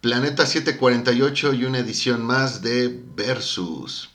Planeta 0.00 0.46
748 0.46 1.54
y 1.54 1.64
una 1.64 1.80
edición 1.80 2.24
más 2.24 2.62
de 2.62 3.02
Versus. 3.16 4.10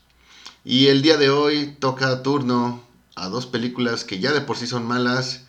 Y 0.63 0.87
el 0.87 1.01
día 1.01 1.17
de 1.17 1.29
hoy 1.29 1.75
toca 1.77 2.23
turno 2.23 2.81
a 3.15 3.27
dos 3.27 3.47
películas 3.47 4.05
que 4.05 4.19
ya 4.19 4.31
de 4.31 4.39
por 4.39 4.55
sí 4.55 4.65
son 4.65 4.87
malas 4.87 5.41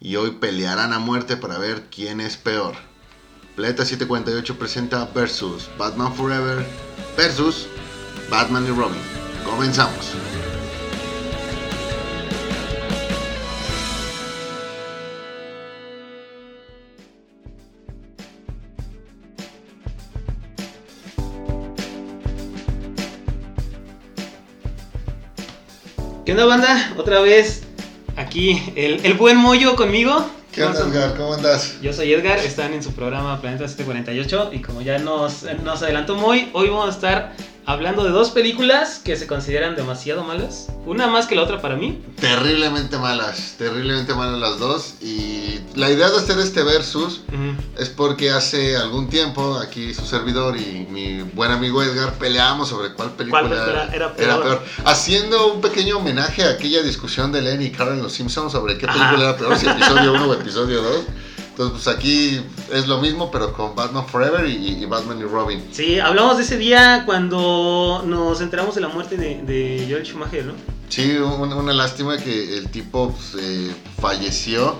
y 0.00 0.16
hoy 0.16 0.30
pelearán 0.30 0.94
a 0.94 0.98
muerte 0.98 1.36
para 1.36 1.58
ver 1.58 1.90
quién 1.90 2.22
es 2.22 2.38
peor. 2.38 2.74
Planeta 3.54 3.84
748 3.84 4.58
presenta 4.58 5.04
Versus 5.14 5.68
Batman 5.76 6.14
Forever 6.14 6.66
versus 7.14 7.66
Batman 8.30 8.64
y 8.64 8.70
Robin. 8.70 9.02
Comenzamos. 9.44 10.12
¿Qué 26.32 26.40
onda, 26.40 26.46
banda? 26.46 26.94
Otra 26.96 27.20
vez 27.20 27.62
aquí 28.16 28.72
el, 28.74 29.04
el 29.04 29.12
buen 29.12 29.36
Moyo 29.36 29.76
conmigo. 29.76 30.30
¿Qué 30.50 30.64
onda, 30.64 30.80
Edgar? 30.80 31.14
¿Cómo 31.14 31.34
andas? 31.34 31.76
Yo 31.82 31.92
soy 31.92 32.10
Edgar, 32.10 32.38
están 32.38 32.72
en 32.72 32.82
su 32.82 32.94
programa 32.94 33.38
Planeta 33.42 33.68
748 33.68 34.50
y 34.54 34.62
como 34.62 34.80
ya 34.80 34.96
nos, 34.96 35.42
nos 35.62 35.82
adelantó 35.82 36.14
muy, 36.14 36.48
hoy 36.54 36.70
vamos 36.70 36.86
a 36.86 36.90
estar 36.92 37.32
hablando 37.66 38.04
de 38.04 38.10
dos 38.10 38.30
películas 38.30 39.00
que 39.04 39.16
se 39.16 39.26
consideran 39.26 39.76
demasiado 39.76 40.24
malas. 40.24 40.68
Una 40.84 41.06
más 41.06 41.26
que 41.26 41.36
la 41.36 41.42
otra 41.42 41.60
para 41.60 41.76
mí. 41.76 42.02
Terriblemente 42.20 42.98
malas, 42.98 43.54
terriblemente 43.58 44.14
malas 44.14 44.40
las 44.40 44.58
dos. 44.58 44.94
Y 45.00 45.60
la 45.76 45.90
idea 45.90 46.10
de 46.10 46.16
hacer 46.16 46.38
este 46.38 46.62
versus 46.62 47.22
Ujú. 47.28 47.80
es 47.82 47.88
porque 47.88 48.30
hace 48.30 48.76
algún 48.76 49.08
tiempo 49.08 49.58
aquí 49.58 49.94
su 49.94 50.04
servidor 50.04 50.56
y 50.56 50.86
mi 50.90 51.22
buen 51.22 51.50
amigo 51.52 51.82
Edgar 51.82 52.14
peleábamos 52.14 52.68
sobre 52.68 52.92
cuál 52.94 53.10
película 53.12 53.42
¿Cuál 53.42 53.52
película 53.52 53.88
era 53.94 54.14
peor? 54.14 54.62
Haciendo 54.84 55.52
un 55.54 55.60
pequeño 55.60 55.98
homenaje 55.98 56.42
a 56.44 56.50
aquella 56.50 56.82
discusión 56.82 57.30
de 57.32 57.42
Lenny 57.42 57.66
y 57.66 57.70
Carl 57.70 57.92
en 57.92 58.02
Los 58.02 58.12
Simpsons 58.12 58.52
sobre 58.52 58.76
qué 58.76 58.86
Ajá. 58.86 58.98
película 58.98 59.30
era 59.30 59.36
peor, 59.38 59.56
si 59.56 59.66
episodio 59.68 60.12
1 60.14 60.24
o 60.28 60.34
episodio 60.34 60.82
2. 60.82 61.04
Entonces, 61.52 61.82
pues 61.84 61.96
aquí 61.96 62.40
es 62.72 62.88
lo 62.88 62.98
mismo, 63.00 63.30
pero 63.30 63.52
con 63.52 63.74
Batman 63.74 64.06
Forever 64.06 64.48
y, 64.48 64.82
y 64.82 64.86
Batman 64.86 65.20
y 65.20 65.24
Robin. 65.24 65.62
Sí, 65.70 65.98
hablamos 66.00 66.38
de 66.38 66.44
ese 66.44 66.56
día 66.56 67.02
cuando 67.04 68.02
nos 68.06 68.40
enteramos 68.40 68.74
de 68.74 68.80
la 68.80 68.88
muerte 68.88 69.18
de, 69.18 69.42
de 69.42 69.86
Joel 69.88 70.04
Schumacher, 70.04 70.46
¿no? 70.46 70.54
Sí, 70.88 71.16
una, 71.18 71.56
una 71.56 71.72
lástima 71.74 72.16
que 72.16 72.56
el 72.56 72.70
tipo 72.70 73.10
pues, 73.10 73.42
eh, 73.42 73.70
falleció 74.00 74.76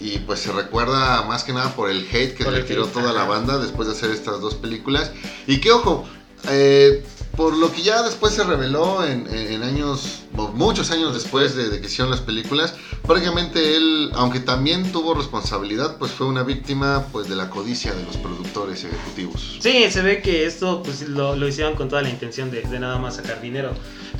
y 0.00 0.18
pues 0.18 0.40
se 0.40 0.52
recuerda 0.52 1.22
más 1.22 1.44
que 1.44 1.52
nada 1.52 1.74
por 1.74 1.88
el 1.88 2.06
hate 2.12 2.34
que 2.34 2.44
Por 2.44 2.52
le 2.52 2.62
tiró 2.62 2.86
toda 2.86 3.12
la 3.12 3.24
banda 3.24 3.58
después 3.58 3.86
de 3.88 3.94
hacer 3.94 4.10
estas 4.10 4.40
dos 4.40 4.56
películas. 4.56 5.12
Y 5.46 5.60
que 5.60 5.70
ojo, 5.70 6.04
eh, 6.48 7.04
por 7.38 7.56
lo 7.56 7.70
que 7.72 7.82
ya 7.82 8.02
después 8.02 8.34
se 8.34 8.42
reveló 8.42 9.04
en, 9.04 9.28
en- 9.32 9.62
años, 9.62 10.22
muchos 10.54 10.90
años 10.90 11.14
después 11.14 11.54
de, 11.54 11.68
de 11.68 11.80
que 11.80 11.86
hicieron 11.86 12.10
las 12.10 12.20
películas, 12.20 12.74
prácticamente 13.06 13.76
él, 13.76 14.10
aunque 14.14 14.40
también 14.40 14.90
tuvo 14.90 15.14
responsabilidad, 15.14 15.98
pues 15.98 16.10
fue 16.10 16.26
una 16.26 16.42
víctima 16.42 17.04
pues 17.12 17.28
de 17.28 17.36
la 17.36 17.48
codicia 17.48 17.94
de 17.94 18.02
los 18.02 18.16
productores 18.16 18.82
ejecutivos. 18.82 19.56
Sí, 19.60 19.86
se 19.88 20.02
ve 20.02 20.20
que 20.20 20.46
esto 20.46 20.82
pues 20.82 21.08
lo, 21.08 21.36
lo 21.36 21.46
hicieron 21.46 21.76
con 21.76 21.88
toda 21.88 22.02
la 22.02 22.10
intención 22.10 22.50
de, 22.50 22.62
de 22.62 22.80
nada 22.80 22.98
más 22.98 23.16
sacar 23.16 23.40
dinero. 23.40 23.70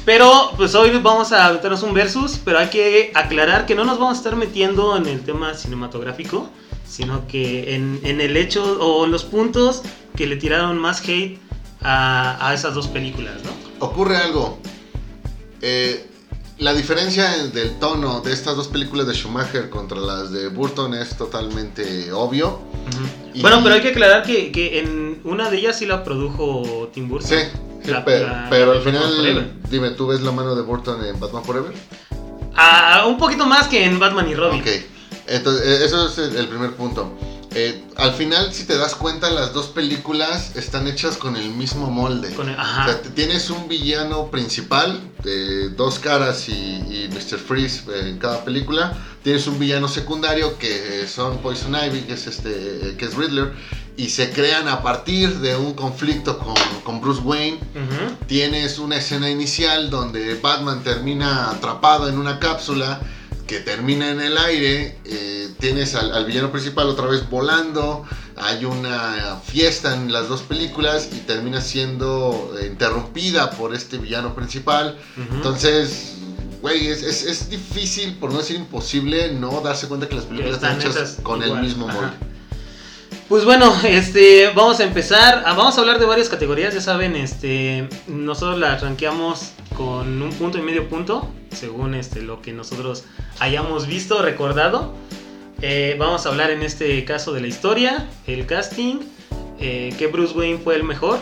Pero 0.05 0.53
pues 0.57 0.75
hoy 0.77 0.91
vamos 1.03 1.33
a 1.33 1.53
meternos 1.53 1.83
un 1.83 1.95
versus, 1.95 2.39
pero 2.45 2.61
hay 2.61 2.69
que 2.69 3.11
aclarar 3.15 3.67
que 3.67 3.75
no 3.75 3.85
nos 3.85 3.99
vamos 3.99 4.15
a 4.15 4.19
estar 4.19 4.37
metiendo 4.37 4.97
en 4.97 5.07
el 5.07 5.23
tema 5.23 5.55
cinematográfico, 5.55 6.49
sino 6.89 7.27
que 7.27 7.75
en, 7.75 8.01
en 8.05 8.21
el 8.21 8.37
hecho 8.37 8.79
o 8.81 9.07
los 9.09 9.25
puntos 9.25 9.83
que 10.17 10.27
le 10.29 10.37
tiraron 10.37 10.79
más 10.79 11.01
hate 11.01 11.41
a, 11.83 12.49
a 12.49 12.55
esas 12.55 12.75
dos 12.75 12.89
películas, 12.89 13.35
¿no? 13.45 13.51
ocurre 13.87 14.17
algo. 14.17 14.59
Eh, 15.61 16.05
la 16.59 16.75
diferencia 16.75 17.31
del 17.49 17.79
tono 17.79 18.21
de 18.21 18.33
estas 18.33 18.57
dos 18.57 18.67
películas 18.69 19.07
de 19.07 19.15
Schumacher 19.15 19.71
contra 19.71 19.99
las 19.99 20.33
de 20.33 20.49
Burton 20.49 20.95
es 20.95 21.17
totalmente 21.17 22.11
obvio. 22.13 22.61
Bueno, 23.41 23.61
pero 23.63 23.77
hay 23.77 23.81
que 23.81 23.91
aclarar 23.91 24.25
que, 24.25 24.51
que 24.51 24.81
en 24.81 25.21
una 25.25 25.51
de 25.51 25.59
ellas 25.59 25.79
sí 25.79 25.87
la 25.87 26.03
produjo 26.03 26.91
Tim 26.93 27.09
Burton. 27.09 27.29
Sí, 27.31 27.37
sí, 27.85 27.91
La- 27.93 28.05
pe- 28.05 28.21
la- 28.21 28.47
pero 28.51 28.73
al 28.73 28.81
final, 28.83 29.53
dime, 29.71 29.91
¿tú 29.91 30.09
ves 30.09 30.21
la 30.23 30.33
mano 30.33 30.57
de 30.57 30.63
Burton 30.63 31.05
en 31.05 31.21
Batman 31.21 31.45
Forever? 31.45 31.73
Ah, 32.57 33.05
un 33.07 33.17
poquito 33.19 33.47
más 33.47 33.69
que 33.69 33.85
en 33.85 34.01
Batman 34.01 34.29
y 34.29 34.35
Robin. 34.35 34.61
Ok, 34.61 34.67
entonces 35.29 35.65
eh, 35.65 35.85
eso 35.85 36.09
es 36.09 36.19
el 36.19 36.49
primer 36.49 36.73
punto. 36.73 37.13
Eh, 37.55 37.83
al 37.97 38.13
final, 38.13 38.53
si 38.53 38.65
te 38.65 38.77
das 38.77 38.95
cuenta, 38.95 39.31
las 39.31 39.55
dos 39.55 39.69
películas 39.69 40.55
están 40.55 40.87
hechas 40.87 41.17
con 41.17 41.35
el 41.37 41.49
mismo 41.51 41.91
molde. 41.91 42.35
Con 42.35 42.49
el- 42.51 42.57
O 42.57 42.61
ajá. 42.61 42.85
sea, 42.85 43.03
t- 43.03 43.09
tienes 43.11 43.49
un 43.49 43.69
villano 43.69 44.31
principal 44.31 45.01
de 45.25 45.71
dos 45.71 45.99
caras 45.99 46.49
y, 46.49 46.53
y 46.53 47.09
Mr. 47.11 47.39
Freeze 47.39 47.85
en 48.09 48.19
cada 48.19 48.45
película. 48.45 48.93
Tienes 49.23 49.47
un 49.47 49.59
villano 49.59 49.89
secundario 49.89 50.59
que 50.59 51.07
son 51.09 51.39
Poison 51.39 51.75
Ivy, 51.75 52.03
que 52.03 52.13
es 52.15 52.27
este, 52.27 52.51
eh, 52.91 52.97
que 52.99 53.07
es 53.07 53.15
Riddler, 53.15 53.53
y 53.97 54.11
se 54.11 54.31
crean 54.31 54.69
a 54.69 54.83
partir 54.83 55.39
de 55.41 55.57
un 55.57 55.73
conflicto 55.73 56.39
con, 56.39 56.55
con 56.85 57.01
Bruce 57.01 57.23
Wayne. 57.23 57.59
Tienes 58.27 58.79
una 58.79 58.97
escena 58.97 59.31
inicial 59.31 59.89
donde 59.91 60.35
Batman 60.35 60.83
termina 60.85 61.51
atrapado 61.51 62.09
en 62.09 62.19
una 62.19 62.39
cápsula 62.39 63.01
que 63.49 63.59
termina 63.61 64.11
en 64.11 64.21
el 64.21 64.39
aire. 64.39 64.97
eh, 65.05 65.49
tienes 65.59 65.97
al, 65.97 66.13
al 66.15 66.25
villano 66.25 66.53
principal 66.53 66.87
otra 66.89 67.07
vez 67.07 67.29
volando. 67.29 68.05
Hay 68.37 68.65
una 68.65 69.41
fiesta 69.45 69.93
en 69.95 70.13
las 70.13 70.29
dos 70.29 70.43
películas 70.43 71.09
y 71.13 71.17
termina 71.21 71.61
siendo 71.61 72.55
interrumpida 72.65 73.51
por 73.51 73.75
este 73.75 73.99
villano 73.99 74.37
principal. 74.37 74.97
Entonces, 75.33 76.15
güey, 76.63 76.87
es, 76.87 77.03
es- 77.03 77.25
es 77.25 77.51
difícil, 77.51 78.15
por 78.15 78.31
no 78.31 78.39
decir 78.39 78.55
imposible, 78.57 79.33
no 79.33 79.61
darse 79.63 79.89
cuenta 79.89 80.09
que 80.09 80.15
las 80.15 80.27
películas 80.27 80.57
están 80.57 80.77
están 80.79 80.93
hechas 80.93 81.17
con 81.25 81.43
igual, 81.43 81.59
el 81.59 81.65
mismo 81.65 81.89
ajá. 81.89 81.97
molde. 82.01 82.13
Pues 83.29 83.45
bueno, 83.45 83.75
este, 83.85 84.51
vamos 84.55 84.79
a 84.81 84.85
empezar. 84.85 85.43
ah, 85.45 85.55
Vamos 85.55 85.77
a 85.77 85.81
hablar 85.81 85.99
de 85.99 86.07
varias 86.07 86.29
categorías. 86.29 86.73
Ya 86.75 86.81
saben, 86.81 87.17
este, 87.17 87.89
nosotros 88.07 88.59
las 88.59 88.81
rankeamos 88.83 89.51
con 89.77 90.23
un 90.23 90.33
punto 90.35 90.57
y 90.59 90.63
medio 90.63 90.89
punto, 90.89 91.29
según 91.53 91.95
este, 91.95 92.23
lo 92.23 92.43
que 92.43 92.53
nosotros 92.53 93.05
hayamos 93.39 93.87
visto, 93.87 94.23
recordado. 94.23 94.95
Eh, 95.61 95.97
vamos 95.99 96.25
a 96.25 96.29
hablar 96.29 96.51
en 96.51 96.63
este 96.63 97.05
caso 97.05 97.33
de 97.33 97.41
la 97.41 97.49
historia, 97.49 98.09
el 98.27 98.47
casting, 98.47 99.01
eh, 99.59 99.93
que 99.99 100.07
Bruce 100.07 100.37
Wayne 100.37 100.59
fue 100.59 100.77
el 100.77 100.85
mejor. 100.85 101.19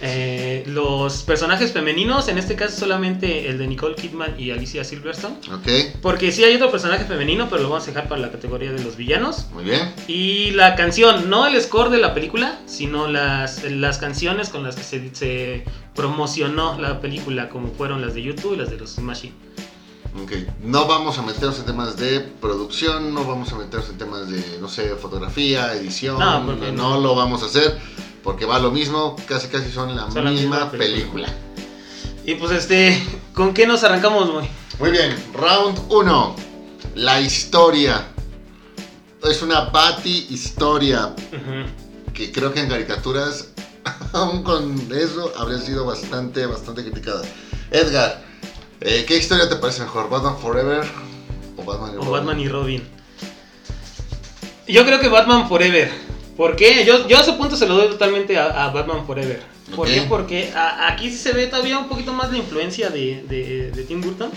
Eh, 0.00 0.64
los 0.66 1.22
personajes 1.22 1.72
femeninos, 1.72 2.28
en 2.28 2.38
este 2.38 2.56
caso 2.56 2.78
solamente 2.78 3.48
el 3.48 3.58
de 3.58 3.66
Nicole 3.66 3.94
Kidman 3.94 4.38
y 4.38 4.50
Alicia 4.50 4.84
Silverstone. 4.84 5.36
¿Ok? 5.52 5.98
Porque 6.02 6.32
sí 6.32 6.44
hay 6.44 6.56
otro 6.56 6.70
personaje 6.70 7.04
femenino, 7.04 7.48
pero 7.48 7.62
lo 7.62 7.70
vamos 7.70 7.84
a 7.84 7.86
dejar 7.88 8.08
para 8.08 8.20
la 8.20 8.30
categoría 8.30 8.72
de 8.72 8.82
los 8.82 8.96
villanos. 8.96 9.46
Muy 9.52 9.64
bien. 9.64 9.92
Y 10.08 10.50
la 10.52 10.74
canción, 10.74 11.30
no 11.30 11.46
el 11.46 11.60
score 11.60 11.90
de 11.90 11.98
la 11.98 12.14
película, 12.14 12.58
sino 12.66 13.08
las, 13.08 13.64
las 13.64 13.98
canciones 13.98 14.48
con 14.48 14.62
las 14.62 14.76
que 14.76 14.82
se, 14.82 15.14
se 15.14 15.64
promocionó 15.94 16.78
la 16.80 17.00
película, 17.00 17.48
como 17.48 17.72
fueron 17.72 18.02
las 18.02 18.14
de 18.14 18.22
YouTube 18.22 18.54
y 18.54 18.56
las 18.56 18.70
de 18.70 18.78
los 18.78 18.90
Smashing. 18.90 19.32
Ok, 20.22 20.30
no 20.62 20.86
vamos 20.86 21.18
a 21.18 21.22
meternos 21.22 21.58
en 21.58 21.66
temas 21.66 21.96
de 21.96 22.20
producción, 22.20 23.12
no 23.12 23.24
vamos 23.24 23.52
a 23.52 23.56
meternos 23.56 23.88
en 23.90 23.98
temas 23.98 24.28
de, 24.28 24.58
no 24.60 24.68
sé, 24.68 24.94
fotografía, 24.94 25.72
edición, 25.74 26.20
No, 26.20 26.38
no, 26.38 26.46
porque 26.46 26.70
no 26.70 27.00
lo 27.00 27.16
vamos 27.16 27.42
a 27.42 27.46
hacer, 27.46 27.76
porque 28.24 28.46
va 28.46 28.58
lo 28.58 28.70
mismo, 28.72 29.14
casi 29.28 29.48
casi 29.48 29.70
son 29.70 29.94
la, 29.94 30.10
Son 30.10 30.24
la 30.24 30.30
misma, 30.30 30.70
película. 30.70 31.26
película. 31.26 31.28
Y 32.24 32.34
pues 32.36 32.52
este, 32.52 33.00
¿con 33.34 33.52
qué 33.54 33.66
nos 33.66 33.84
arrancamos, 33.84 34.30
güey? 34.32 34.48
Muy 34.80 34.90
bien, 34.90 35.14
round 35.34 35.78
1, 35.90 36.36
la 36.96 37.20
historia. 37.20 38.08
Es 39.22 39.42
una 39.42 39.66
Bati 39.66 40.26
historia 40.30 41.14
que 42.12 42.32
creo 42.32 42.52
que 42.52 42.60
en 42.60 42.68
caricaturas, 42.68 43.48
aún 44.12 44.42
con 44.42 44.74
eso, 44.92 45.32
habría 45.38 45.58
sido 45.58 45.84
bastante, 45.86 46.46
bastante 46.46 46.82
criticada. 46.82 47.22
Edgar, 47.70 48.22
eh, 48.80 49.04
¿qué 49.06 49.16
historia 49.18 49.48
te 49.48 49.56
parece 49.56 49.82
mejor? 49.82 50.08
¿Batman 50.10 50.36
Forever 50.38 50.84
o 51.56 51.64
Batman 51.64 51.92
y 51.92 51.96
O 51.96 52.00
Robin? 52.00 52.10
Batman 52.12 52.40
y 52.40 52.48
Robin. 52.48 52.88
Yo 54.66 54.84
creo 54.86 54.98
que 55.00 55.08
Batman 55.08 55.48
Forever. 55.48 55.90
¿Por 56.36 56.56
qué? 56.56 56.84
Yo, 56.84 57.06
yo 57.06 57.18
a 57.18 57.20
ese 57.20 57.32
punto 57.34 57.56
se 57.56 57.66
lo 57.66 57.74
doy 57.74 57.88
totalmente 57.88 58.36
a, 58.38 58.64
a 58.64 58.70
Batman 58.70 59.06
Forever. 59.06 59.40
¿Por 59.76 59.86
qué? 59.86 60.02
Porque 60.08 60.52
a- 60.54 60.88
aquí 60.92 61.10
sí 61.10 61.16
se 61.16 61.32
ve 61.32 61.46
todavía 61.46 61.78
un 61.78 61.88
poquito 61.88 62.12
más 62.12 62.30
la 62.32 62.38
influencia 62.38 62.90
de, 62.90 63.22
de- 63.28 63.70
de 63.70 63.82
Tim 63.84 64.00
Burton. 64.00 64.30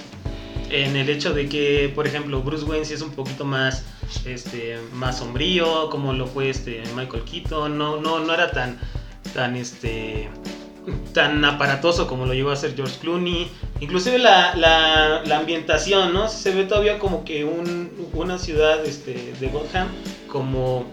En 0.70 0.96
el 0.98 1.10
hecho 1.10 1.34
de 1.34 1.48
que, 1.48 1.92
por 1.96 2.06
ejemplo, 2.08 2.42
Bruce 2.42 2.66
Wayne 2.66 2.86
sí 2.86 2.94
es 2.94 3.02
un 3.02 3.12
poquito 3.12 3.46
más, 3.46 3.84
este, 4.26 4.78
más 4.94 5.20
sombrío, 5.20 5.90
como 5.90 6.12
lo 6.14 6.28
fue 6.28 6.50
este 6.50 6.84
Michael 6.96 7.24
Keaton. 7.24 7.78
No, 7.78 7.98
no, 8.02 8.20
no 8.20 8.34
era 8.34 8.52
tan, 8.52 8.78
tan, 9.34 9.56
este, 9.56 10.30
tan 11.14 11.44
aparatoso 11.46 12.06
como 12.08 12.26
lo 12.26 12.34
llegó 12.34 12.50
a 12.50 12.54
hacer 12.54 12.76
George 12.76 12.98
Clooney. 13.00 13.50
Inclusive 13.80 14.18
la, 14.20 14.56
la, 14.56 15.22
la 15.26 15.38
ambientación, 15.38 16.14
¿no? 16.14 16.28
Se 16.30 16.52
ve 16.54 16.64
todavía 16.66 17.00
como 17.00 17.24
que 17.24 17.44
un- 17.46 17.90
una 18.14 18.38
ciudad 18.38 18.86
este, 18.86 19.34
de 19.40 19.48
Gotham, 19.48 19.88
como 20.28 20.86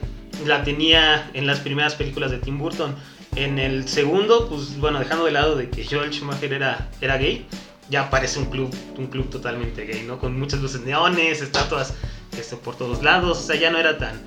la 0.47 0.65
tenía 0.65 1.31
en 1.35 1.47
las 1.47 1.61
primeras 1.61 1.95
películas 1.95 2.31
de 2.31 2.39
Tim 2.39 2.59
Burton. 2.59 2.95
En 3.37 3.59
el 3.59 3.89
segundo, 3.89 4.49
pues 4.49 4.79
bueno, 4.79 4.99
dejando 4.99 5.25
de 5.25 5.33
lado 5.33 5.57
de 5.57 5.69
que 5.69 5.85
Joel 5.85 6.13
Schumacher 6.13 6.53
era, 6.53 6.89
era 7.01 7.17
gay, 7.17 7.47
ya 7.91 8.09
parece 8.11 8.39
un 8.39 8.47
club, 8.47 8.75
un 8.97 9.09
club 9.09 9.29
totalmente 9.29 9.85
gay, 9.85 10.05
¿no? 10.07 10.19
Con 10.19 10.39
muchas 10.39 10.61
luces 10.61 10.83
neones, 10.83 11.43
estatuas 11.43 11.95
este, 12.39 12.57
por 12.57 12.77
todos 12.77 13.03
lados, 13.03 13.39
o 13.39 13.43
sea, 13.43 13.57
ya 13.57 13.71
no 13.71 13.79
era 13.79 13.99
tan, 13.99 14.21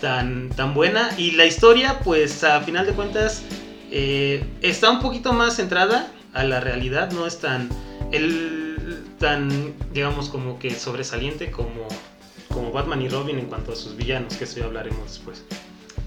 tan, 0.00 0.50
tan 0.50 0.74
buena. 0.74 1.10
Y 1.16 1.32
la 1.32 1.46
historia, 1.46 2.00
pues 2.00 2.44
a 2.44 2.60
final 2.60 2.86
de 2.86 2.92
cuentas, 2.92 3.42
eh, 3.90 4.44
está 4.60 4.90
un 4.90 5.00
poquito 5.00 5.32
más 5.32 5.56
centrada 5.56 6.12
a 6.32 6.44
la 6.44 6.60
realidad, 6.60 7.10
no 7.12 7.26
es 7.26 7.38
tan, 7.40 7.68
el, 8.10 9.02
tan, 9.18 9.74
digamos, 9.92 10.28
como 10.28 10.58
que 10.58 10.74
sobresaliente 10.74 11.50
como, 11.50 11.88
como 12.52 12.72
Batman 12.72 13.02
y 13.02 13.08
Robin 13.08 13.38
en 13.38 13.46
cuanto 13.46 13.72
a 13.72 13.76
sus 13.76 13.96
villanos, 13.96 14.34
que 14.36 14.44
eso 14.44 14.60
ya 14.60 14.66
hablaremos 14.66 15.04
después. 15.04 15.42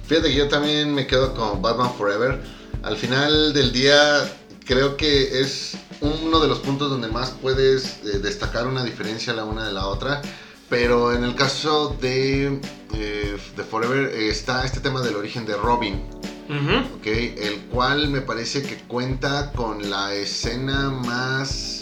Fíjate 0.07 0.29
que 0.29 0.35
yo 0.35 0.47
también 0.47 0.93
me 0.93 1.07
quedo 1.07 1.33
con 1.33 1.61
Batman 1.61 1.91
Forever. 1.97 2.41
Al 2.83 2.95
final 2.95 3.53
del 3.53 3.71
día, 3.73 4.31
creo 4.65 4.95
que 4.97 5.41
es 5.41 5.77
uno 6.01 6.39
de 6.39 6.47
los 6.47 6.59
puntos 6.59 6.89
donde 6.89 7.07
más 7.07 7.31
puedes 7.41 8.01
eh, 8.03 8.19
destacar 8.19 8.67
una 8.67 8.83
diferencia 8.83 9.33
la 9.33 9.45
una 9.45 9.65
de 9.65 9.73
la 9.73 9.87
otra. 9.87 10.21
Pero 10.69 11.13
en 11.13 11.23
el 11.23 11.35
caso 11.35 11.95
de, 12.01 12.59
eh, 12.93 13.37
de 13.55 13.63
Forever 13.63 14.13
eh, 14.13 14.29
está 14.29 14.65
este 14.65 14.79
tema 14.79 15.01
del 15.01 15.15
origen 15.15 15.45
de 15.45 15.55
Robin. 15.55 16.01
el 17.03 17.59
cual 17.71 18.09
me 18.09 18.21
parece 18.21 18.61
que 18.61 18.77
cuenta 18.83 19.51
con 19.51 19.89
la 19.89 20.13
escena 20.13 20.91
más 20.91 21.74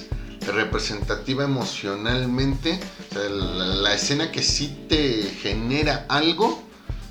representativa 0.47 1.43
emocionalmente, 1.43 2.79
la, 3.13 3.93
escena 3.93 4.31
que 4.31 4.41
sí 4.41 4.85
te 4.89 5.23
genera 5.41 6.05
algo, 6.09 6.63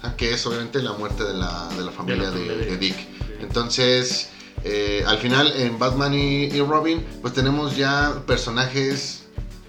ah, 0.03 0.15
que 0.17 0.33
es 0.35 0.45
obviamente 0.47 0.83
la 0.83 0.93
muerte 0.93 1.25
de 1.25 1.35
la, 1.35 1.69
familia 1.97 2.31
de, 2.31 2.77
Dick. 2.77 2.97
Entonces, 3.41 4.31
eh, 4.65 5.05
al 5.07 5.19
final 5.19 5.53
en 5.57 5.79
Batman 5.79 6.15
y, 6.15 6.61
Robin, 6.61 7.05
pues 7.21 7.35
tenemos 7.35 7.77
ya 7.77 8.23
personajes 8.27 9.25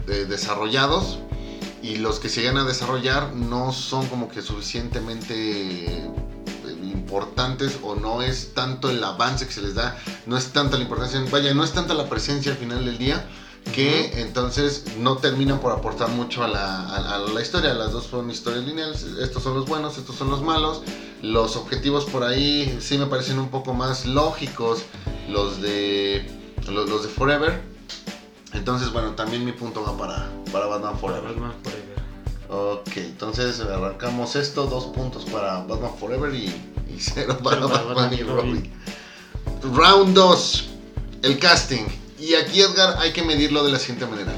desarrollados 0.05 1.19
y 1.83 1.97
los 1.97 2.19
que 2.19 2.29
se 2.29 2.41
llegan 2.41 2.57
a 2.57 2.63
desarrollar 2.63 3.35
no 3.35 3.73
son 3.73 4.07
como 4.07 4.29
que 4.29 4.41
suficientemente 4.41 5.35
eh, 5.35 6.09
importantes 6.81 7.77
o 7.83 7.95
no 7.95 8.21
es 8.21 8.53
tanto 8.53 8.89
el 8.89 9.03
avance 9.03 9.45
que 9.45 9.51
se 9.51 9.61
les 9.61 9.75
da, 9.75 9.97
no 10.25 10.37
es 10.37 10.47
tanta 10.47 10.77
la 10.77 10.83
importancia, 10.83 11.21
vaya, 11.29 11.53
no 11.53 11.63
es 11.63 11.73
tanta 11.73 11.93
la 11.93 12.09
presencia 12.09 12.53
al 12.53 12.57
final 12.57 12.85
del 12.85 12.97
día 12.97 13.27
que 13.71 14.21
entonces 14.21 14.83
no 14.99 15.17
terminan 15.17 15.59
por 15.59 15.71
aportar 15.71 16.09
mucho 16.09 16.43
a 16.43 16.47
la, 16.47 17.41
historia. 17.41 17.73
Las 17.73 17.91
dos 17.91 18.05
son 18.05 18.29
historias 18.29 18.65
lineales, 18.65 19.03
estos 19.21 19.43
son 19.43 19.55
los 19.55 19.67
buenos, 19.67 19.97
estos 19.97 20.15
son 20.15 20.29
los 20.29 20.41
malos. 20.41 20.81
Los 21.21 21.55
objetivos 21.55 22.05
por 22.05 22.23
ahí 22.23 22.77
sí 22.81 22.97
me 22.97 23.05
parecen 23.05 23.39
un 23.39 23.49
poco 23.49 23.73
más 23.73 24.05
lógicos, 24.05 24.83
los 25.29 25.61
de, 25.61 26.27
los 26.67 27.03
de 27.03 27.09
Forever 27.09 27.73
entonces, 28.53 28.93
bueno, 28.93 29.11
también 29.11 29.43
mi 29.43 29.51
punto 29.51 29.83
va 29.83 29.97
para, 29.97 30.29
para 30.51 30.67
Batman 30.67 30.97
Forever. 30.97 31.33
Batman 31.33 31.53
Forever. 31.63 31.93
Ok, 32.49 32.97
entonces 32.97 33.59
arrancamos 33.59 34.35
esto, 34.35 34.67
dos 34.67 34.85
puntos 34.85 35.25
para 35.25 35.63
Batman 35.63 35.91
Forever 35.99 36.33
y, 36.33 36.53
cero 36.99 37.37
para, 37.43 37.65
Batman, 37.65 38.13
y 38.13 38.21
Robin. 38.21 38.71
Round 39.73 40.13
2, 40.13 40.69
el 41.23 41.39
casting. 41.39 41.85
Y 42.23 42.35
aquí, 42.35 42.61
Edgar, 42.61 42.99
hay 42.99 43.11
que 43.11 43.21
medirlo 43.21 43.65
de 43.65 43.71
la 43.73 43.79
siguiente 43.79 44.05
manera. 44.05 44.31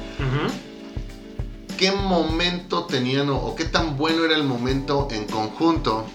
¿Qué 1.77 1.91
momento 1.91 2.85
tenían 2.85 3.29
o, 3.29 3.53
qué 3.55 3.65
tan 3.65 3.95
bueno 3.95 4.25
era 4.25 4.35
el 4.35 4.43
momento 4.43 5.07
en 5.11 5.25
conjunto 5.25 6.07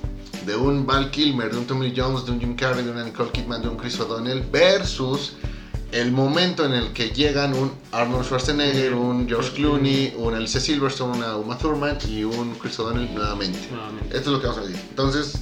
de 0.47 0.57
un 0.57 0.85
Val 0.85 1.13
Kilmer, 1.13 1.53
de 1.53 1.59
un 1.59 1.67
Tommy 1.67 1.93
Jones, 1.97 2.27
de 2.27 2.33
un 2.33 2.41
Jim 2.41 2.57
Carrey, 2.57 2.85
de 2.85 2.91
una 2.91 3.05
Nicole 3.05 3.31
Kidman, 3.31 3.63
de 3.63 3.69
un 3.69 3.77
Chris 3.77 4.01
O'Donnell 4.01 4.43
versus 4.51 5.35
el 5.93 6.11
momento 6.11 6.65
en 6.65 6.73
el 6.73 6.93
que 6.93 7.11
llegan 7.11 7.55
un 7.55 7.71
Arnold 7.93 8.25
Schwarzenegger, 8.25 8.93
un 8.93 9.29
George 9.29 9.53
Clooney, 9.53 10.15
un 10.17 10.35
Alicia 10.35 10.59
Silverstone, 10.59 11.19
una 11.19 11.37
Uma 11.37 11.57
Thurman 11.57 11.99
y 12.09 12.25
un 12.25 12.53
Chris 12.57 12.81
O'Donnell 12.81 13.15
nuevamente. 13.15 13.61
Esto 14.07 14.19
es 14.19 14.27
lo 14.27 14.41
que 14.41 14.47
vamos 14.49 14.63
a 14.65 14.67
decir. 14.67 14.85
Entonces... 14.91 15.35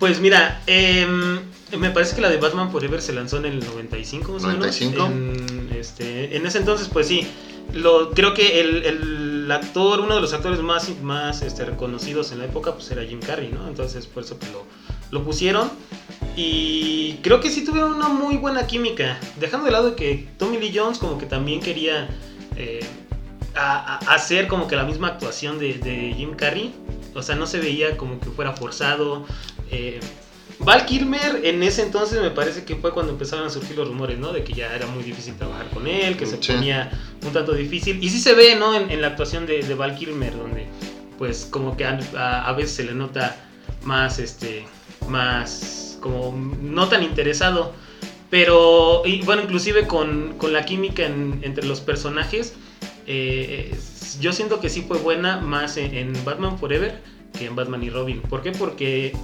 Pues 0.00 0.18
mira, 0.18 0.60
em, 0.66 1.38
me 1.76 1.90
parece 1.90 2.14
que 2.14 2.22
la 2.22 2.30
de 2.30 2.38
Batman 2.38 2.70
Forever 2.70 3.02
se 3.02 3.12
lanzó 3.12 3.38
en 3.38 3.46
el 3.46 3.60
95, 3.60 4.32
más 4.32 4.42
95. 4.42 5.06
En, 5.06 5.70
este, 5.76 6.36
en 6.36 6.46
ese 6.46 6.58
entonces, 6.58 6.88
pues 6.88 7.08
sí, 7.08 7.26
lo, 7.72 8.10
creo 8.12 8.32
que 8.32 8.60
el, 8.60 8.84
el, 8.84 9.50
actor, 9.50 10.00
uno 10.00 10.14
de 10.14 10.20
los 10.20 10.32
actores 10.34 10.60
más, 10.60 10.90
más 11.00 11.42
este, 11.42 11.64
reconocidos 11.64 12.32
en 12.32 12.38
la 12.38 12.44
época, 12.44 12.74
pues 12.74 12.90
era 12.90 13.02
Jim 13.02 13.20
Carrey, 13.20 13.50
¿no? 13.50 13.66
Entonces 13.66 14.06
por 14.06 14.22
eso 14.22 14.38
que 14.38 14.46
lo, 14.50 14.64
lo 15.10 15.24
pusieron. 15.24 15.70
Y 16.36 17.14
creo 17.22 17.40
que 17.40 17.50
sí 17.50 17.64
tuvieron 17.64 17.94
una 17.94 18.08
muy 18.08 18.36
buena 18.36 18.66
química. 18.66 19.18
Dejando 19.40 19.66
de 19.66 19.72
lado 19.72 19.96
que 19.96 20.28
Tommy 20.38 20.58
Lee 20.58 20.72
Jones 20.74 20.98
como 20.98 21.18
que 21.18 21.26
también 21.26 21.60
quería 21.60 22.08
eh, 22.56 22.80
hacer 23.54 24.46
como 24.48 24.68
que 24.68 24.76
la 24.76 24.84
misma 24.84 25.08
actuación 25.08 25.58
de, 25.58 26.14
Jim 26.16 26.34
Carrey. 26.34 26.74
O 27.14 27.22
sea, 27.22 27.34
no 27.34 27.46
se 27.46 27.58
veía 27.58 27.96
como 27.96 28.20
que 28.20 28.30
fuera 28.30 28.52
forzado. 28.52 29.24
Eh, 29.70 29.98
Val 30.60 30.86
Kilmer 30.86 31.40
en 31.44 31.62
ese 31.62 31.82
entonces 31.82 32.20
me 32.20 32.30
parece 32.30 32.64
que 32.64 32.76
fue 32.76 32.92
cuando 32.92 33.12
empezaron 33.12 33.46
a 33.46 33.50
surgir 33.50 33.76
los 33.76 33.88
rumores, 33.88 34.18
¿no? 34.18 34.32
De 34.32 34.42
que 34.42 34.52
ya 34.52 34.74
era 34.74 34.86
muy 34.86 35.04
difícil 35.04 35.34
trabajar 35.34 35.68
con 35.70 35.86
él, 35.86 36.16
que 36.16 36.26
se 36.26 36.36
ponía 36.36 36.90
un 37.24 37.32
tanto 37.32 37.52
difícil. 37.52 38.02
Y 38.02 38.10
sí 38.10 38.18
se 38.18 38.34
ve, 38.34 38.56
¿no? 38.56 38.74
En, 38.74 39.00
la 39.00 39.08
actuación 39.08 39.46
de, 39.46 39.62
Val 39.74 39.94
Kilmer, 39.94 40.36
donde 40.36 40.66
pues 41.16 41.46
como 41.50 41.76
que 41.76 41.84
a, 41.84 41.98
a, 42.46 42.52
veces 42.52 42.76
se 42.76 42.84
le 42.84 42.94
nota 42.94 43.36
más, 43.82 44.18
este, 44.18 44.64
más 45.08 45.98
como 46.00 46.34
no 46.60 46.88
tan 46.88 47.02
interesado. 47.02 47.72
Pero, 48.30 49.02
y, 49.06 49.22
bueno, 49.22 49.42
inclusive 49.42 49.86
con, 49.86 50.36
la 50.50 50.64
química 50.64 51.04
entre 51.06 51.66
los 51.66 51.80
personajes, 51.80 52.54
eh, 53.06 53.74
yo 54.20 54.32
siento 54.32 54.60
que 54.60 54.68
sí 54.68 54.84
fue 54.86 54.98
buena 54.98 55.38
más 55.40 55.76
en, 55.76 56.12
Batman 56.24 56.58
Forever 56.58 57.00
que 57.38 57.46
en 57.46 57.56
Batman 57.56 57.82
y 57.82 57.90
Robin. 57.90 58.20
¿Por 58.20 58.42
qué? 58.42 58.52
Porque 58.52 59.14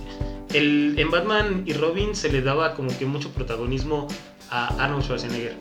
el, 0.54 0.94
en 0.98 1.10
Batman 1.10 1.64
y 1.66 1.74
Robin 1.74 2.14
se 2.14 2.30
le 2.30 2.40
daba 2.40 2.74
como 2.74 2.96
que 2.96 3.04
mucho 3.04 3.30
protagonismo 3.30 4.08
a 4.50 4.68
Arnold 4.82 5.04
Schwarzenegger. 5.04 5.56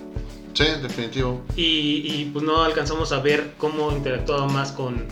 Sí, 0.54 0.66
definitivo. 0.82 1.42
Y, 1.56 2.26
pues 2.26 2.46
no 2.46 2.64
alcanzamos 2.64 3.12
a 3.12 3.20
ver 3.20 3.54
cómo 3.58 3.92
interactuaba 3.92 4.48
más 4.48 4.72
con, 4.72 5.08